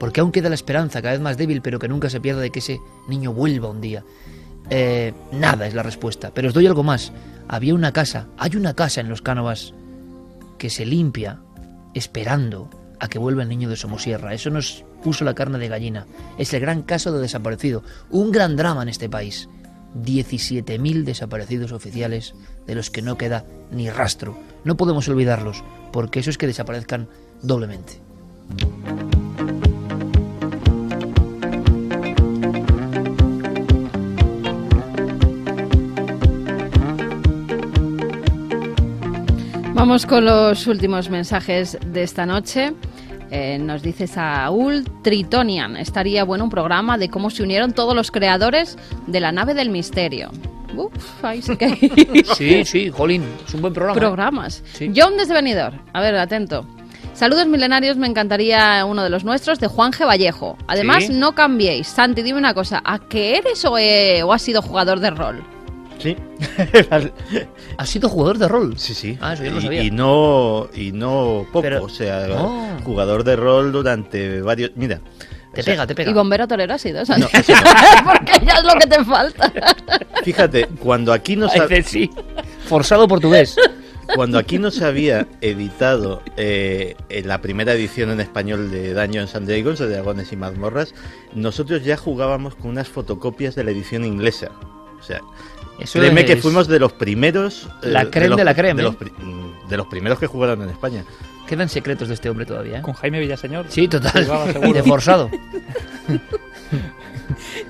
[0.00, 2.50] porque aún queda la esperanza, cada vez más débil, pero que nunca se pierda de
[2.50, 4.02] que ese niño vuelva un día.
[4.70, 7.12] Eh, nada es la respuesta, pero os doy algo más.
[7.46, 9.72] Había una casa, hay una casa en los Cánovas
[10.58, 11.38] que se limpia
[11.94, 14.34] esperando a que vuelva el niño de Somosierra.
[14.34, 16.08] Eso nos puso la carne de gallina.
[16.38, 17.84] Es el gran caso de desaparecido.
[18.10, 19.48] Un gran drama en este país.
[19.94, 22.34] 17.000 desaparecidos oficiales
[22.66, 24.38] de los que no queda ni rastro.
[24.64, 25.62] No podemos olvidarlos,
[25.92, 27.08] porque eso es que desaparezcan
[27.42, 28.00] doblemente.
[39.74, 42.72] Vamos con los últimos mensajes de esta noche.
[43.34, 45.78] Eh, nos dice Saúl Tritonian.
[45.78, 48.76] Estaría bueno un programa de cómo se unieron todos los creadores
[49.06, 50.30] de la nave del misterio.
[50.76, 53.96] Uf, ahí sí que hay Sí, sí, jolín, es un buen programa.
[53.96, 54.00] ¿eh?
[54.00, 54.62] programas.
[54.74, 54.92] Sí.
[54.94, 55.78] John desde Benidorm.
[55.94, 56.66] A ver, atento.
[57.14, 60.06] Saludos milenarios, me encantaría uno de los nuestros, de Juan G.
[60.06, 60.56] Vallejo.
[60.66, 61.12] Además, Sí.
[61.14, 61.86] no cambiéis.
[61.88, 65.42] Santi, dime una cosa, ¿a qué eres o, eh, o has sido jugador de rol?
[66.02, 66.16] Sí.
[67.78, 68.74] ¿Has sido jugador de rol?
[68.78, 69.18] Sí, sí.
[69.20, 69.82] Ah, eso yo no y, sabía.
[69.82, 72.78] y no y no poco, Pero- o sea, Oh.
[72.84, 75.00] jugador de rol durante varios, mira,
[75.54, 76.10] Te o sea, pega, te pega.
[76.10, 77.02] ¿Y bombero torero has sido?
[77.04, 77.52] No, eso
[78.04, 79.52] Porque ya es lo que te falta.
[80.24, 81.48] Fíjate, cuando aquí no
[81.84, 82.10] sí.
[82.66, 83.56] Forzado portugués.
[84.14, 89.34] cuando aquí no se había editado eh, en la primera edición en español de Dungeons
[89.34, 90.94] and Dragons, de Dragones y Mazmorras,
[91.34, 94.48] nosotros ya jugábamos con unas fotocopias de la edición inglesa.
[94.98, 95.20] O sea,
[95.78, 98.82] Eso créeme que fuimos de los primeros eh, La creme los- de la creme, de
[98.82, 99.12] los, pri-
[99.68, 101.04] de los primeros que jugaron en España.
[101.46, 102.78] Quedan secretos de este hombre todavía.
[102.78, 102.82] ¿eh?
[102.82, 103.66] Con Jaime Villaseñor.
[103.68, 104.24] Sí, total.
[104.24, 104.72] Jugaba Y seguro.
[104.72, 105.30] de forzado.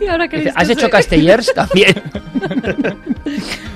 [0.00, 1.94] ¿Y ahora Dice, ¿Has hecho Castellers también?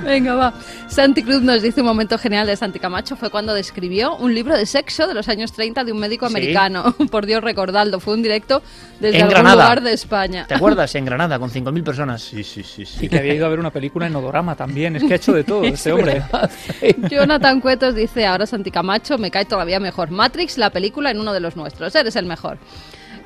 [0.04, 0.54] Venga, va.
[0.88, 4.56] Santi Cruz nos dice un momento genial de Santi Camacho fue cuando describió un libro
[4.56, 6.32] de sexo de los años 30 de un médico Sí.
[6.32, 6.94] americano.
[7.10, 8.00] Por Dios, recordadlo.
[8.00, 8.62] Fue un directo
[9.00, 9.62] desde En algún Granada.
[9.64, 10.46] lugar de España.
[10.46, 10.94] ¿Te acuerdas?
[10.94, 12.22] En Granada, con 5.000 personas.
[12.22, 12.84] Sí, sí, sí.
[13.00, 14.96] Y que había ido a ver una película en Odorama también.
[14.96, 16.22] Es que ha hecho de todo este hombre.
[17.10, 20.10] Jonathan Cuetos dice, ahora Santi Camacho, me cae todavía mejor.
[20.10, 21.94] Matrix, la película en uno de los nuestros.
[21.94, 22.58] Eres el mejor.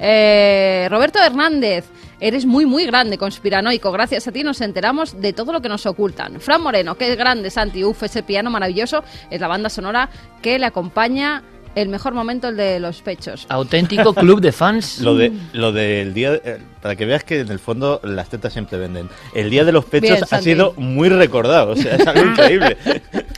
[0.01, 1.84] Eh, Roberto Hernández,
[2.20, 3.92] eres muy, muy grande, conspiranoico.
[3.92, 6.40] Gracias a ti nos enteramos de todo lo que nos ocultan.
[6.40, 7.84] Fran Moreno, qué grande, Santi.
[7.84, 10.09] Uf, ese piano maravilloso es la banda sonora
[10.42, 11.42] que le acompaña
[11.76, 13.46] el mejor momento, el de los pechos.
[13.48, 14.98] Auténtico club de fans.
[15.03, 18.53] Lo de lo del día, eh, para que veas que en el fondo las tetas
[18.53, 19.09] siempre venden.
[19.34, 20.44] El día de los pechos Bien, ha Santi.
[20.46, 22.76] sido muy recordado, o sea, es algo increíble.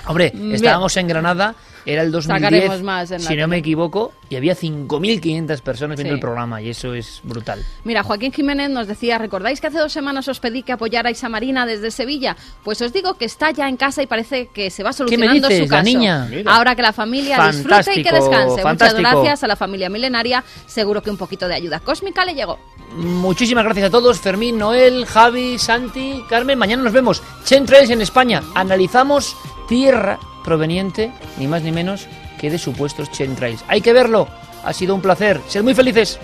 [0.06, 0.54] Hombre, Bien.
[0.54, 1.54] estábamos en Granada,
[1.86, 5.96] era el 2010, Sacaremos más en la si no me equivoco, y había 5.500 personas
[5.96, 6.14] viendo Sí.
[6.14, 7.64] el programa, y eso es brutal.
[7.84, 11.28] Mira, Joaquín Jiménez nos decía, ¿recordáis que hace dos semanas os pedí que apoyarais a
[11.28, 12.36] Marina desde Sevilla?
[12.64, 15.64] Pues os digo que está ya en casa y parece que se va solucionando dices,
[15.66, 15.84] su la caso.
[15.84, 16.26] niña?
[16.30, 16.54] Mira.
[16.54, 18.62] Ahora que la familia disfrute y que descanse.
[18.62, 19.00] fantástico.
[19.00, 20.44] Muchas gracias a la familia milenaria.
[20.66, 22.58] Seguro que un poquito de ayuda cósmica le llegó.
[22.96, 26.58] Muchísimas gracias a todos, Fermín, Noel, Javi, Santi, Carmen.
[26.58, 27.22] Mañana nos vemos.
[27.44, 28.42] Chemtrails en España.
[28.54, 29.34] Analizamos
[29.68, 32.06] tierra proveniente, ni más ni menos,
[32.38, 33.64] que de supuestos chemtrails.
[33.68, 34.28] Hay que verlo.
[34.64, 35.40] Ha sido un placer.
[35.48, 36.18] Sed muy felices.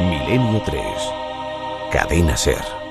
[0.00, 0.82] Milenio 3.
[1.90, 2.83] Cadena Ser.